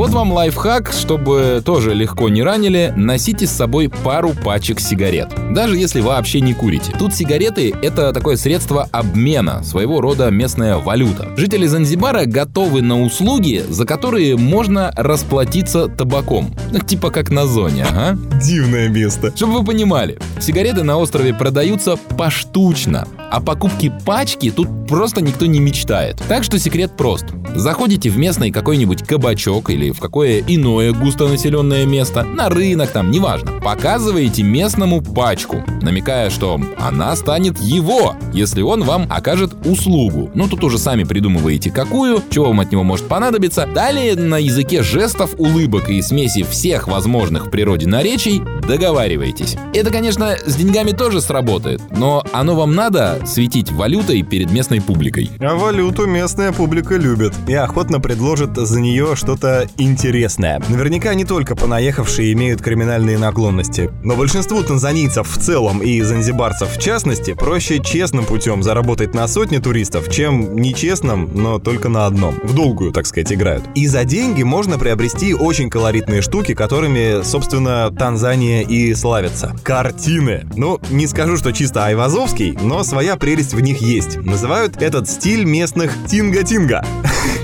Вот 0.08 0.14
вам 0.14 0.32
лайфхак, 0.32 0.94
чтобы 0.94 1.62
тоже 1.66 1.94
легко 1.94 2.30
не 2.30 2.42
ранили, 2.42 2.94
носите 2.96 3.46
с 3.46 3.52
собой 3.52 3.90
пару 3.90 4.30
пачек 4.30 4.80
сигарет. 4.80 5.28
Даже 5.52 5.76
если 5.76 6.00
вообще 6.00 6.40
не 6.40 6.54
курите. 6.54 6.94
Тут 6.98 7.14
сигареты— 7.14 7.76
это 7.82 8.14
такое 8.14 8.38
средство 8.38 8.88
обмена, 8.94 9.64
своего 9.64 10.00
рода 10.00 10.30
местная 10.30 10.78
валюта. 10.78 11.28
Жители 11.36 11.68
Занзибара 11.68 12.24
готовы 12.24 12.82
на 12.82 13.02
услуги, 13.02 13.66
за 13.68 13.86
которые 13.86 14.38
можно 14.38 14.94
расплатиться 14.96 15.90
табаком. 15.90 16.56
Ну, 16.72 16.80
типа 16.80 17.10
как 17.10 17.30
на 17.30 17.46
зоне, 17.46 17.86
ага. 17.90 18.18
Дивное 18.42 18.88
место. 18.88 19.34
Чтобы 19.36 19.60
вы 19.60 19.66
понимали, 19.66 20.20
сигареты 20.40 20.84
на 20.84 20.98
острове 20.98 21.34
продаются 21.34 21.98
поштучно. 21.98 23.10
О 23.30 23.42
покупке 23.42 23.92
пачки 24.06 24.52
тут 24.52 24.70
просто 24.88 25.22
никто 25.22 25.48
не 25.48 25.60
мечтает. 25.60 26.24
Так 26.30 26.46
что 26.46 26.58
секрет 26.60 26.96
прост. 26.96 27.26
Заходите 27.56 28.10
в 28.10 28.18
местный 28.18 28.52
какой-нибудь 28.52 29.04
кабачок 29.04 29.70
или 29.70 29.92
в 29.98 30.00
какое 30.00 30.44
иное 30.48 30.94
густонаселенное 30.94 31.86
место, 31.86 32.24
на 32.24 32.50
рынок 32.50 32.92
там, 32.92 33.10
неважно. 33.10 33.52
Показываете 33.64 34.44
местному 34.44 35.02
пачку, 35.02 35.64
намекая, 35.82 36.30
что 36.30 36.62
она 36.78 37.16
станет 37.16 37.60
его, 37.60 38.16
если 38.32 38.62
он 38.62 38.84
вам 38.84 39.08
окажет 39.10 39.56
услугу. 39.66 40.30
Ну, 40.36 40.48
тут 40.48 40.64
уже 40.64 40.78
сами 40.78 41.04
придумываете 41.04 41.72
какую, 41.72 42.22
чего 42.30 42.46
вам 42.46 42.60
от 42.60 42.72
него 42.72 42.84
может 42.84 43.08
понадобиться. 43.08 43.68
Далее 43.74 44.16
на 44.16 44.38
языке 44.38 44.84
жестов, 44.84 45.34
улыбок 45.38 45.90
и 45.90 46.02
смеси 46.02 46.44
всех 46.44 46.88
возможных 46.88 47.48
в 47.48 47.50
природе 47.50 47.88
наречий 47.88 48.44
договариваетесь. 48.68 49.58
Это, 49.74 49.92
конечно, 49.92 50.36
с 50.46 50.56
деньгами 50.56 50.92
тоже 50.92 51.22
сработает, 51.22 51.82
но 51.90 52.24
оно 52.34 52.56
вам 52.56 52.76
надо 52.76 53.20
светить 53.26 53.72
валютой 53.72 54.22
перед 54.22 54.52
местной 54.52 54.82
публикой. 54.82 55.32
А 55.40 55.56
валюту 55.56 56.06
местная 56.06 56.52
публика 56.52 56.96
любит 56.98 57.34
и 57.48 57.54
охотно 57.54 58.00
предложит 58.00 58.56
за 58.56 58.80
нее 58.80 59.16
что-то 59.16 59.68
интересное. 59.78 59.87
Наверняка 60.70 61.14
не 61.14 61.26
только 61.26 61.56
понаехавшие 61.56 62.34
имеют 62.34 62.62
криминальные 62.62 63.18
наклонности, 63.18 63.90
но 64.04 64.16
большинству 64.16 64.62
танзанийцев 64.64 65.28
в 65.30 65.38
целом 65.38 65.82
и 65.82 66.02
занзибарцев 66.02 66.70
в 66.76 66.82
частности 66.82 67.34
проще 67.34 67.80
честным 67.80 68.26
путем 68.26 68.64
заработать 68.64 69.14
на 69.14 69.28
сотни 69.28 69.58
туристов, 69.58 70.12
чем 70.12 70.56
нечестным, 70.56 71.30
но 71.34 71.60
только 71.60 71.90
на 71.90 72.06
одном. 72.06 72.36
В 72.44 72.54
долгую, 72.54 72.92
так 72.92 73.06
сказать, 73.06 73.32
играют. 73.32 73.64
И 73.76 73.88
за 73.88 74.04
деньги 74.04 74.44
можно 74.44 74.78
приобрести 74.78 75.34
очень 75.34 75.70
колоритные 75.70 76.22
штуки, 76.22 76.54
которыми, 76.54 77.24
собственно, 77.24 77.92
Танзания 77.98 78.62
и 78.62 78.94
славится. 78.94 79.56
Картины. 79.64 80.46
Ну, 80.56 80.80
не 80.90 81.08
скажу, 81.08 81.38
что 81.38 81.52
чисто 81.52 81.86
айвазовский, 81.86 82.58
но 82.62 82.84
своя 82.84 83.16
прелесть 83.16 83.54
в 83.54 83.60
них 83.60 83.82
есть. 83.82 84.18
Называют 84.18 84.82
этот 84.82 85.10
стиль 85.10 85.46
местных 85.46 85.94
тинга-тинга. 86.08 86.84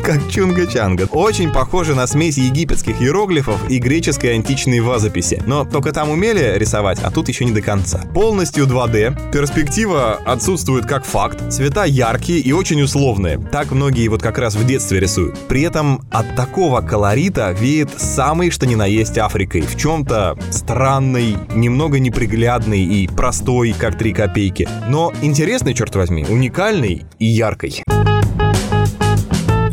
Как 0.04 0.22
чунга-чанга. 0.30 1.08
Очень 1.12 1.52
похоже 1.52 1.96
на 1.96 2.08
смесь 2.08 2.38
египетских 2.38 3.02
иероглифов 3.02 3.70
и 3.70 3.80
греческой 3.80 4.36
античной 4.36 4.80
вазописи. 4.80 5.42
Но 5.46 5.66
только 5.66 5.92
там 5.92 6.10
умели 6.10 6.54
рисовать, 6.58 7.00
а 7.02 7.12
тут 7.12 7.30
еще 7.30 7.46
не 7.46 7.52
до 7.52 7.62
конца. 7.62 8.00
Полностью 8.14 8.66
2D, 8.66 9.32
перспектива 9.32 10.20
отсутствует 10.26 10.86
как 10.86 11.06
факт, 11.06 11.52
цвета 11.52 11.86
яркие 11.86 12.40
и 12.40 12.52
очень 12.52 12.82
условные. 12.82 13.40
Так 13.52 13.72
многие 13.72 14.08
вот 14.08 14.22
как 14.22 14.38
раз 14.38 14.56
в 14.56 14.66
детстве 14.66 15.00
рисуют. 15.00 15.38
При 15.48 15.62
этом 15.62 16.02
от 16.12 16.36
такого 16.36 16.82
колорита 16.82 17.52
веет 17.52 17.90
самый 17.98 18.52
что 18.52 18.66
ни 18.66 18.76
на 18.76 18.86
есть 18.86 19.18
Африкой. 19.18 19.62
В 19.62 19.76
чем-то 19.76 20.38
странный, 20.52 21.38
немного 21.54 22.00
неприглядный 22.00 22.84
и 22.84 23.08
простой, 23.08 23.74
как 23.78 23.98
3 23.98 24.14
копейки. 24.14 24.68
Но 24.88 25.12
интересный, 25.22 25.74
черт 25.74 25.96
возьми, 25.96 26.26
уникальный 26.28 27.06
и 27.20 27.26
яркий. 27.26 27.84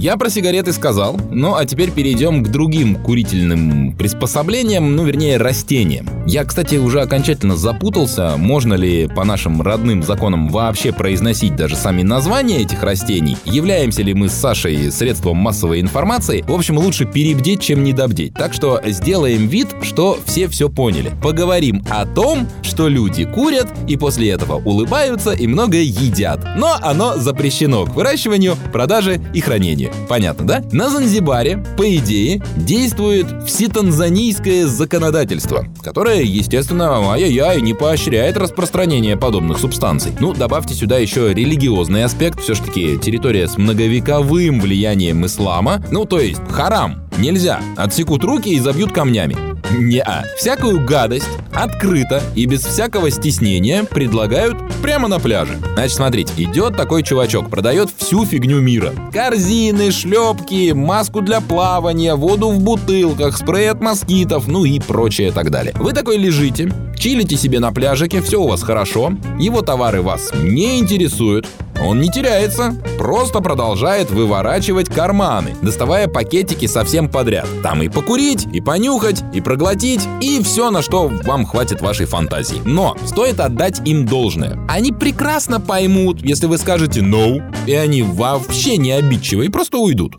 Я 0.01 0.17
про 0.17 0.31
сигареты 0.31 0.73
сказал, 0.73 1.21
ну 1.31 1.57
а 1.57 1.67
теперь 1.67 1.91
перейдем 1.91 2.43
к 2.43 2.49
другим 2.49 2.95
курительным 2.95 3.95
приспособлениям, 3.99 4.97
ну 4.97 5.05
вернее 5.05 5.37
растениям. 5.37 6.09
Я, 6.27 6.45
кстати, 6.45 6.77
уже 6.77 7.03
окончательно 7.03 7.55
запутался, 7.55 8.39
можно 8.39 8.73
ли 8.73 9.09
по 9.09 9.25
нашим 9.25 9.61
родным 9.61 10.03
законам 10.03 10.49
вообще 10.49 10.91
произносить 10.95 11.55
даже 11.55 11.77
сами 11.77 12.01
названия 12.01 12.63
этих 12.63 12.83
растений, 12.83 13.37
являемся 13.45 14.03
ли 14.03 14.15
мы 14.15 14.31
с 14.31 14.33
Сашей 14.33 14.91
средством 14.91 15.37
массовой 15.37 15.83
информации. 15.83 16.45
В 16.49 16.55
общем, 16.55 16.79
лучше 16.79 17.05
перебдеть, 17.05 17.61
чем 17.61 17.85
недобдеть. 17.85 18.33
Так 18.33 18.55
что 18.55 18.81
сделаем 18.87 19.49
вид, 19.49 19.69
что 19.83 20.19
все 20.25 20.49
все 20.49 20.71
поняли. 20.71 21.13
Поговорим 21.23 21.85
о 21.91 22.07
том, 22.07 22.49
что 22.63 22.89
люди 22.89 23.27
курят 23.27 23.69
и 23.87 23.99
после 23.99 24.31
этого 24.31 24.63
улыбаются 24.65 25.33
и 25.33 25.47
много 25.47 25.77
едят. 25.77 26.41
Но 26.57 26.79
оно 26.81 27.19
запрещено 27.19 27.85
к 27.85 27.95
выращиванию, 27.95 28.57
продаже 28.73 29.21
и 29.35 29.43
хранению. 29.43 29.90
Понятно, 30.09 30.47
да? 30.47 30.63
На 30.73 30.91
Занзибаре, 30.91 31.65
по 31.77 31.97
идее, 31.97 32.43
действует 32.57 33.27
всетанзанийское 33.47 34.67
законодательство, 34.67 35.67
которое, 35.83 36.23
естественно, 36.23 37.13
ай-яй-яй, 37.13 37.61
не 37.61 37.75
поощряет 37.75 38.37
распространение 38.37 39.17
подобных 39.17 39.59
субстанций. 39.59 40.13
Ну, 40.21 40.33
добавьте 40.33 40.75
сюда 40.75 40.99
еще 40.99 41.33
религиозный 41.33 42.05
аспект, 42.05 42.41
все-таки 42.41 42.99
территория 42.99 43.49
с 43.49 43.57
многовековым 43.57 44.61
влиянием 44.61 45.25
ислама, 45.27 45.83
ну, 45.91 46.05
то 46.05 46.19
есть 46.21 46.41
харам, 46.51 47.10
нельзя, 47.19 47.61
отсекут 47.77 48.25
руки 48.25 48.49
и 48.49 48.61
забьют 48.61 48.93
камнями. 48.93 49.37
Не-а. 49.79 50.25
Всякую 50.37 50.85
гадость 50.85 51.29
открыто 51.53 52.23
и 52.35 52.47
без 52.47 52.65
всякого 52.65 53.11
стеснения 53.11 53.85
предлагают 53.85 54.57
прямо 54.83 55.09
на 55.09 55.21
пляже. 55.21 55.59
Значит, 55.75 55.97
смотрите, 55.97 56.33
идет 56.39 56.77
такой 56.77 57.03
чувачок, 57.03 57.51
продает 57.51 57.91
всю 57.97 58.25
фигню 58.25 58.61
мира. 58.61 58.93
Корзины, 59.13 59.93
шлепки, 59.93 60.73
маску 60.73 61.21
для 61.21 61.41
плавания, 61.41 62.15
воду 62.15 62.51
в 62.51 62.61
бутылках, 62.61 63.37
спрей 63.37 63.71
от 63.71 63.81
москитов, 63.81 64.49
ну 64.49 64.65
и 64.65 64.81
прочее 64.81 65.31
так 65.31 65.51
далее. 65.51 65.73
Вы 65.77 65.93
такой 65.93 66.17
лежите, 66.17 66.73
чилите 66.99 67.37
себе 67.37 67.61
на 67.61 67.73
пляжике, 67.73 68.21
все 68.23 68.41
у 68.41 68.49
вас 68.49 68.63
хорошо, 68.63 69.13
его 69.39 69.63
товары 69.63 70.03
вас 70.03 70.33
не 70.35 70.81
интересуют, 70.81 71.47
он 71.83 72.01
не 72.01 72.09
теряется, 72.09 72.75
просто 72.99 73.41
продолжает 73.41 74.11
выворачивать 74.11 74.89
карманы, 74.89 75.57
доставая 75.63 76.09
пакетики 76.09 76.67
совсем 76.67 77.09
подряд. 77.09 77.49
Там 77.63 77.83
и 77.83 77.89
покурить, 77.89 78.47
и 78.53 78.61
понюхать, 78.61 79.23
и 79.33 79.41
проглотить, 79.41 80.03
и 80.21 80.43
все, 80.43 80.71
на 80.71 80.83
что 80.83 81.11
вам 81.25 81.47
хватит 81.47 81.81
вашей 81.81 82.07
фантазии. 82.07 82.61
Но 82.65 82.97
стоит 83.07 83.41
отдать 83.41 83.81
им 83.87 84.07
должное. 84.07 84.59
Они 84.69 84.93
прекрасно 84.93 85.61
поймут, 85.61 86.23
если 86.23 86.47
вы 86.47 86.59
скажете 86.59 87.01
«no», 87.01 87.43
и 87.67 87.75
они 87.75 88.03
вообще 88.03 88.77
не 88.77 88.93
обидчивы 88.93 89.47
и 89.47 89.49
просто 89.49 89.79
уйдут. 89.79 90.17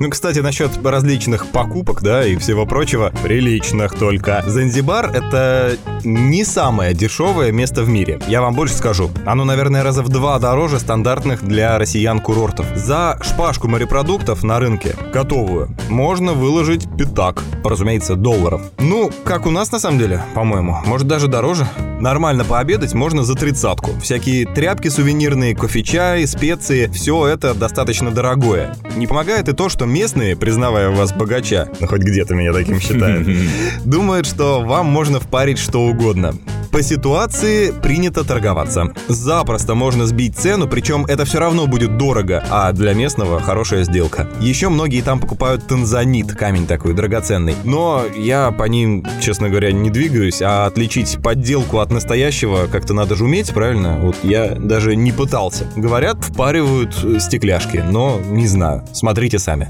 Ну, 0.00 0.10
кстати, 0.10 0.40
насчет 0.40 0.70
различных 0.84 1.46
покупок, 1.46 2.02
да, 2.02 2.26
и 2.26 2.36
всего 2.36 2.66
прочего, 2.66 3.12
приличных 3.22 3.94
только. 3.94 4.42
Занзибар— 4.46 5.10
это 5.14 5.76
не 6.04 6.44
самое 6.44 6.94
дешевое 6.94 7.52
место 7.52 7.82
в 7.82 7.88
мире. 7.88 8.20
Я 8.28 8.40
вам 8.40 8.54
больше 8.54 8.74
скажу. 8.74 9.10
Оно, 9.24 9.44
наверное, 9.44 9.82
раза 9.82 10.02
в 10.02 10.08
два 10.08 10.38
дороже 10.38 10.80
стандартных 10.80 11.42
для 11.44 11.78
россиян 11.78 12.20
курортов. 12.20 12.66
За 12.74 13.18
шпажку 13.22 13.68
морепродуктов 13.68 14.42
на 14.42 14.58
рынке, 14.58 14.96
готовую, 15.12 15.74
можно 15.88 16.32
выложить 16.32 16.86
пятак, 16.98 17.42
разумеется, 17.64 18.16
долларов. 18.16 18.60
Ну, 18.78 19.10
как 19.24 19.46
у 19.46 19.50
нас 19.50 19.72
на 19.72 19.78
самом 19.78 19.98
деле, 19.98 20.22
по-моему, 20.34 20.76
может 20.84 21.06
даже 21.06 21.28
дороже. 21.28 21.66
Нормально 22.00 22.44
пообедать 22.44 22.92
можно 22.92 23.22
за 23.24 23.34
тридцатку. 23.34 23.92
Всякие 24.00 24.46
тряпки 24.46 24.88
сувенирные, 24.88 25.56
кофе-чай, 25.56 26.26
специи, 26.26 26.88
все 26.88 27.26
это 27.28 27.54
достаточно 27.54 28.10
дорогое. 28.10 28.74
Не 28.96 29.06
помогает 29.06 29.48
и 29.48 29.52
то, 29.52 29.68
что 29.68 29.83
местные, 29.84 30.36
признавая 30.36 30.90
вас 30.90 31.12
богача, 31.12 31.68
ну 31.80 31.86
хоть 31.86 32.02
где-то 32.02 32.34
меня 32.34 32.52
таким 32.52 32.80
считают, 32.80 33.28
думают, 33.84 34.26
что 34.26 34.60
вам 34.60 34.86
можно 34.86 35.20
впарить 35.20 35.58
что 35.58 35.82
угодно. 35.82 36.34
По 36.74 36.82
ситуации 36.82 37.70
принято 37.70 38.24
торговаться. 38.24 38.88
Запросто 39.06 39.76
можно 39.76 40.06
сбить 40.06 40.36
цену, 40.36 40.66
причем 40.66 41.04
это 41.06 41.24
все 41.24 41.38
равно 41.38 41.68
будет 41.68 41.96
дорого, 41.96 42.42
а 42.50 42.72
для 42.72 42.94
местного 42.94 43.38
хорошая 43.38 43.84
сделка. 43.84 44.28
Еще 44.40 44.68
многие 44.70 45.00
там 45.00 45.20
покупают 45.20 45.68
танзанит, 45.68 46.32
камень 46.32 46.66
такой 46.66 46.92
драгоценный. 46.92 47.54
Но 47.62 48.02
я 48.16 48.50
по 48.50 48.64
ним, 48.64 49.06
честно 49.20 49.48
говоря, 49.50 49.70
не 49.70 49.88
двигаюсь, 49.88 50.42
а 50.42 50.66
отличить 50.66 51.18
подделку 51.22 51.78
от 51.78 51.92
настоящего 51.92 52.66
как-то 52.66 52.92
надо 52.92 53.14
же 53.14 53.22
уметь, 53.22 53.54
правильно? 53.54 54.00
Вот 54.00 54.16
я 54.24 54.56
даже 54.56 54.96
не 54.96 55.12
пытался. 55.12 55.66
Говорят, 55.76 56.24
впаривают 56.24 56.92
стекляшки, 57.22 57.84
но 57.88 58.18
не 58.18 58.48
знаю. 58.48 58.82
Смотрите 58.92 59.38
сами. 59.38 59.68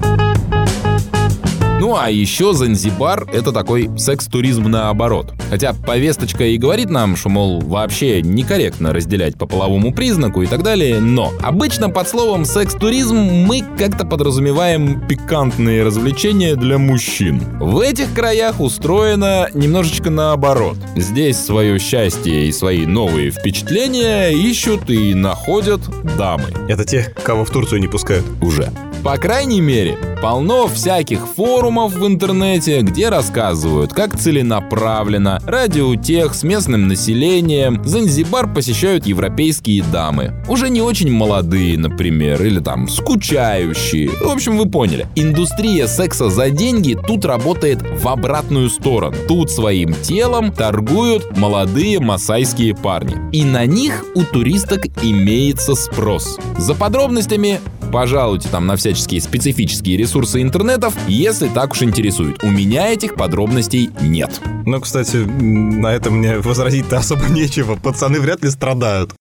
Ну 1.77 1.97
а 1.97 2.09
еще 2.09 2.53
Занзибар— 2.53 3.27
это 3.33 3.51
такой 3.51 3.89
секс-туризм 3.97 4.63
наоборот. 4.63 5.33
Хотя 5.49 5.73
повесточка 5.73 6.45
и 6.45 6.57
говорит 6.57 6.89
нам, 6.89 7.17
что, 7.17 7.27
мол, 7.27 7.59
вообще 7.59 8.21
некорректно 8.21 8.93
разделять 8.93 9.37
по 9.37 9.45
половому 9.45 9.93
признаку 9.93 10.41
и 10.41 10.47
так 10.47 10.63
далее, 10.63 11.01
но 11.01 11.33
обычно 11.43 11.89
под 11.89 12.07
словом 12.07 12.45
секс-туризм 12.45 13.17
мы 13.17 13.61
как-то 13.77 14.05
подразумеваем 14.05 15.05
пикантные 15.05 15.83
развлечения 15.83 16.55
для 16.55 16.77
мужчин. 16.77 17.41
В 17.59 17.79
этих 17.79 18.13
краях 18.13 18.61
устроено 18.61 19.49
немножечко 19.53 20.09
наоборот. 20.09 20.77
Здесь 20.95 21.37
свое 21.37 21.77
счастье 21.77 22.47
и 22.47 22.53
свои 22.53 22.85
новые 22.85 23.31
впечатления 23.31 24.29
ищут 24.29 24.89
и 24.89 25.13
находят 25.13 25.81
дамы. 26.17 26.45
Это 26.69 26.85
те, 26.85 27.13
кого 27.23 27.43
в 27.43 27.49
Турцию 27.49 27.81
не 27.81 27.87
пускают. 27.87 28.25
Уже. 28.41 28.71
По 29.05 29.17
крайней 29.17 29.61
мере, 29.61 29.99
полно 30.19 30.65
всяких 30.67 31.27
форумов 31.27 31.93
в 31.93 32.07
интернете, 32.07 32.81
где 32.81 33.09
рассказывают, 33.09 33.93
как 33.93 34.17
целенаправленно, 34.17 35.39
ради 35.45 35.79
утех 35.79 36.33
с 36.33 36.41
местным 36.41 36.87
населением, 36.87 37.85
Занзибар 37.85 38.51
посещают 38.51 39.05
европейские 39.05 39.83
дамы. 39.83 40.33
Уже 40.49 40.69
не 40.69 40.81
очень 40.81 41.11
молодые, 41.11 41.77
например, 41.77 42.43
или 42.43 42.59
там 42.59 42.87
скучающие. 42.87 44.09
В 44.09 44.27
общем, 44.27 44.57
вы 44.57 44.67
поняли. 44.67 45.05
Индустрия 45.13 45.85
секса 45.85 46.31
за 46.31 46.49
деньги 46.49 46.97
тут 47.07 47.25
работает 47.25 47.83
в 47.83 48.07
обратную 48.07 48.71
сторону. 48.71 49.15
Тут 49.27 49.51
своим 49.51 49.93
телом 49.93 50.51
торгуют 50.51 51.37
молодые 51.37 51.99
масайские 51.99 52.73
парни. 52.73 53.15
И 53.31 53.43
на 53.43 53.67
них 53.67 54.03
у 54.15 54.23
туристок 54.23 54.87
имеется 55.03 55.75
спрос. 55.75 56.39
За 56.57 56.73
подробностями 56.73 57.59
пожалуйте 57.95 58.49
там 58.49 58.67
на 58.67 58.75
всяческие 58.75 59.21
специфические 59.21 59.95
ресурсы 59.95 60.41
интернетов, 60.41 60.93
если 61.07 61.47
так 61.47 61.71
уж 61.71 61.81
интересует. 61.83 62.43
У 62.43 62.51
меня 62.51 62.89
этих 62.89 63.15
подробностей 63.15 63.89
нет. 64.01 64.41
Ну, 64.65 64.81
кстати, 64.81 65.15
на 65.15 65.93
это 65.93 66.11
мне 66.11 66.39
возразить-то 66.39 66.97
особо 66.97 67.25
нечего. 67.29 67.77
Пацаны 67.77 68.19
вряд 68.19 68.43
ли 68.43 68.49
страдают. 68.49 69.15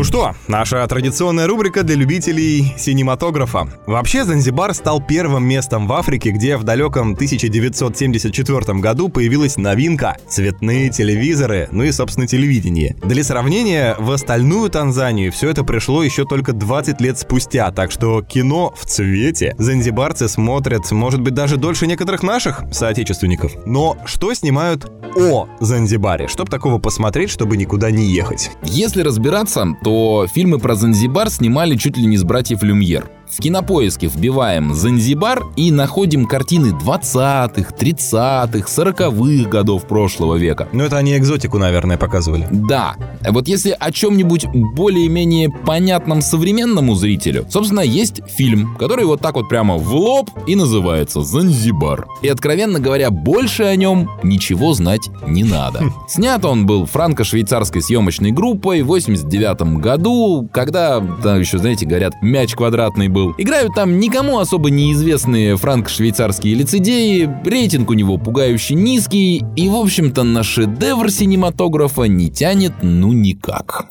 Ну 0.00 0.04
что, 0.04 0.34
наша 0.48 0.86
традиционная 0.86 1.46
рубрика 1.46 1.82
для 1.82 1.94
любителей 1.94 2.72
синематографа. 2.78 3.68
Вообще, 3.86 4.24
Занзибар 4.24 4.72
стал 4.72 5.02
первым 5.02 5.44
местом 5.44 5.86
в 5.86 5.92
Африке, 5.92 6.30
где 6.30 6.56
в 6.56 6.64
далеком 6.64 7.12
1974 7.12 8.78
году 8.80 9.10
появилась 9.10 9.58
новинка— 9.58 10.16
цветные 10.26 10.88
телевизоры, 10.88 11.68
ну 11.70 11.84
и, 11.84 11.92
собственно, 11.92 12.26
телевидение. 12.26 12.96
Для 13.04 13.22
сравнения, 13.22 13.94
в 13.98 14.10
остальную 14.10 14.70
Танзанию 14.70 15.30
все 15.32 15.50
это 15.50 15.64
пришло 15.64 16.02
еще 16.02 16.24
только 16.24 16.54
20 16.54 16.98
лет 17.02 17.18
спустя, 17.18 17.70
так 17.70 17.90
что 17.90 18.22
кино 18.22 18.72
в 18.74 18.86
цвете 18.86 19.54
занзибарцы 19.58 20.30
смотрят, 20.30 20.90
может 20.92 21.20
быть, 21.20 21.34
даже 21.34 21.58
дольше 21.58 21.86
некоторых 21.86 22.22
наших 22.22 22.62
соотечественников. 22.72 23.52
Но 23.66 23.98
что 24.06 24.32
снимают 24.32 24.90
о 25.14 25.46
Занзибаре? 25.60 26.26
Чтоб 26.26 26.48
такого 26.48 26.78
посмотреть, 26.78 27.28
чтобы 27.28 27.58
никуда 27.58 27.90
не 27.90 28.06
ехать. 28.06 28.52
Если 28.62 29.02
разбираться, 29.02 29.66
то 29.82 29.89
фильмы 30.26 30.58
про 30.58 30.74
Занзибар 30.74 31.30
снимали 31.30 31.76
чуть 31.76 31.96
ли 31.96 32.06
не 32.06 32.16
с 32.16 32.24
братьев 32.24 32.62
Люмьер. 32.62 33.10
В 33.30 33.40
кинопоиске 33.40 34.08
вбиваем 34.08 34.74
«Занзибар» 34.74 35.44
и 35.54 35.70
находим 35.70 36.26
картины 36.26 36.68
20-х, 36.68 37.74
30-х, 37.78 38.82
40-х 38.82 39.48
годов 39.48 39.86
прошлого 39.86 40.34
века. 40.34 40.68
Ну 40.72 40.82
это 40.82 40.96
они 40.96 41.16
экзотику, 41.16 41.58
наверное, 41.58 41.96
показывали. 41.96 42.48
Да. 42.50 42.96
Вот 43.28 43.46
если 43.46 43.76
о 43.78 43.92
чем-нибудь 43.92 44.46
более-менее 44.74 45.48
понятном 45.48 46.22
современному 46.22 46.96
зрителю, 46.96 47.46
собственно, 47.48 47.80
есть 47.80 48.20
фильм, 48.26 48.76
который 48.76 49.04
вот 49.04 49.20
так 49.20 49.36
вот 49.36 49.48
прямо 49.48 49.76
в 49.76 49.94
лоб 49.94 50.30
и 50.48 50.56
называется 50.56 51.22
«Занзибар». 51.22 52.08
И, 52.22 52.28
откровенно 52.28 52.80
говоря, 52.80 53.10
больше 53.10 53.62
о 53.62 53.76
нем 53.76 54.10
ничего 54.24 54.74
знать 54.74 55.08
не 55.26 55.44
надо. 55.44 55.80
Хм. 55.84 55.92
Снят 56.08 56.44
он 56.44 56.66
был 56.66 56.84
франко-швейцарской 56.84 57.80
съемочной 57.80 58.32
группой 58.32 58.82
в 58.82 58.86
89 58.86 59.78
году, 59.78 60.48
когда, 60.52 61.00
там 61.22 61.38
еще, 61.38 61.58
знаете, 61.58 61.86
говорят, 61.86 62.14
мяч 62.22 62.54
квадратный 62.54 63.06
был 63.06 63.19
был. 63.20 63.34
Играют 63.36 63.74
там 63.74 63.98
никому 63.98 64.38
особо 64.38 64.70
неизвестные 64.70 65.56
франко-швейцарские 65.56 66.54
лицедеи, 66.54 67.28
рейтинг 67.44 67.90
у 67.90 67.94
него 67.94 68.16
пугающе 68.16 68.74
низкий, 68.74 69.44
и, 69.56 69.68
в 69.68 69.76
общем-то, 69.76 70.22
на 70.22 70.42
шедевр 70.42 71.10
синематографа 71.10 72.04
не 72.04 72.30
тянет 72.30 72.72
ну 72.82 73.12
никак. 73.12 73.86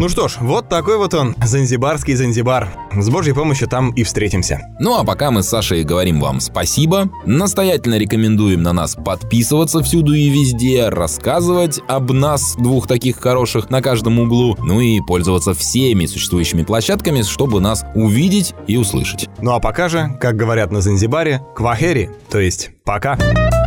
Ну 0.00 0.08
что 0.08 0.28
ж, 0.28 0.36
вот 0.40 0.68
такой 0.68 0.96
вот 0.96 1.12
он, 1.14 1.34
занзибарский 1.44 2.14
Занзибар. 2.14 2.68
С 2.96 3.10
божьей 3.10 3.34
помощью 3.34 3.66
там 3.66 3.90
и 3.90 4.04
встретимся. 4.04 4.60
Ну 4.78 4.96
а 4.96 5.04
пока 5.04 5.32
мы 5.32 5.42
с 5.42 5.48
Сашей 5.48 5.82
говорим 5.82 6.20
вам 6.20 6.38
спасибо, 6.38 7.10
настоятельно 7.26 7.98
рекомендуем 7.98 8.62
на 8.62 8.72
нас 8.72 8.94
подписываться 8.94 9.82
всюду 9.82 10.14
и 10.14 10.28
везде, 10.28 10.88
рассказывать 10.88 11.80
об 11.88 12.12
нас, 12.12 12.54
двух 12.56 12.86
таких 12.86 13.16
хороших, 13.16 13.70
на 13.70 13.82
каждом 13.82 14.20
углу, 14.20 14.56
ну 14.60 14.80
и 14.80 15.00
пользоваться 15.00 15.52
всеми 15.52 16.06
существующими 16.06 16.62
площадками, 16.62 17.22
чтобы 17.22 17.60
нас 17.60 17.84
увидеть 17.96 18.54
и 18.68 18.76
услышать. 18.76 19.28
Ну 19.40 19.52
а 19.52 19.58
пока 19.58 19.88
же, 19.88 20.16
как 20.20 20.36
говорят 20.36 20.70
на 20.70 20.80
Занзибаре, 20.80 21.42
квахери, 21.56 22.10
то 22.30 22.38
есть 22.38 22.70
пока. 22.84 23.16
Пока. 23.16 23.57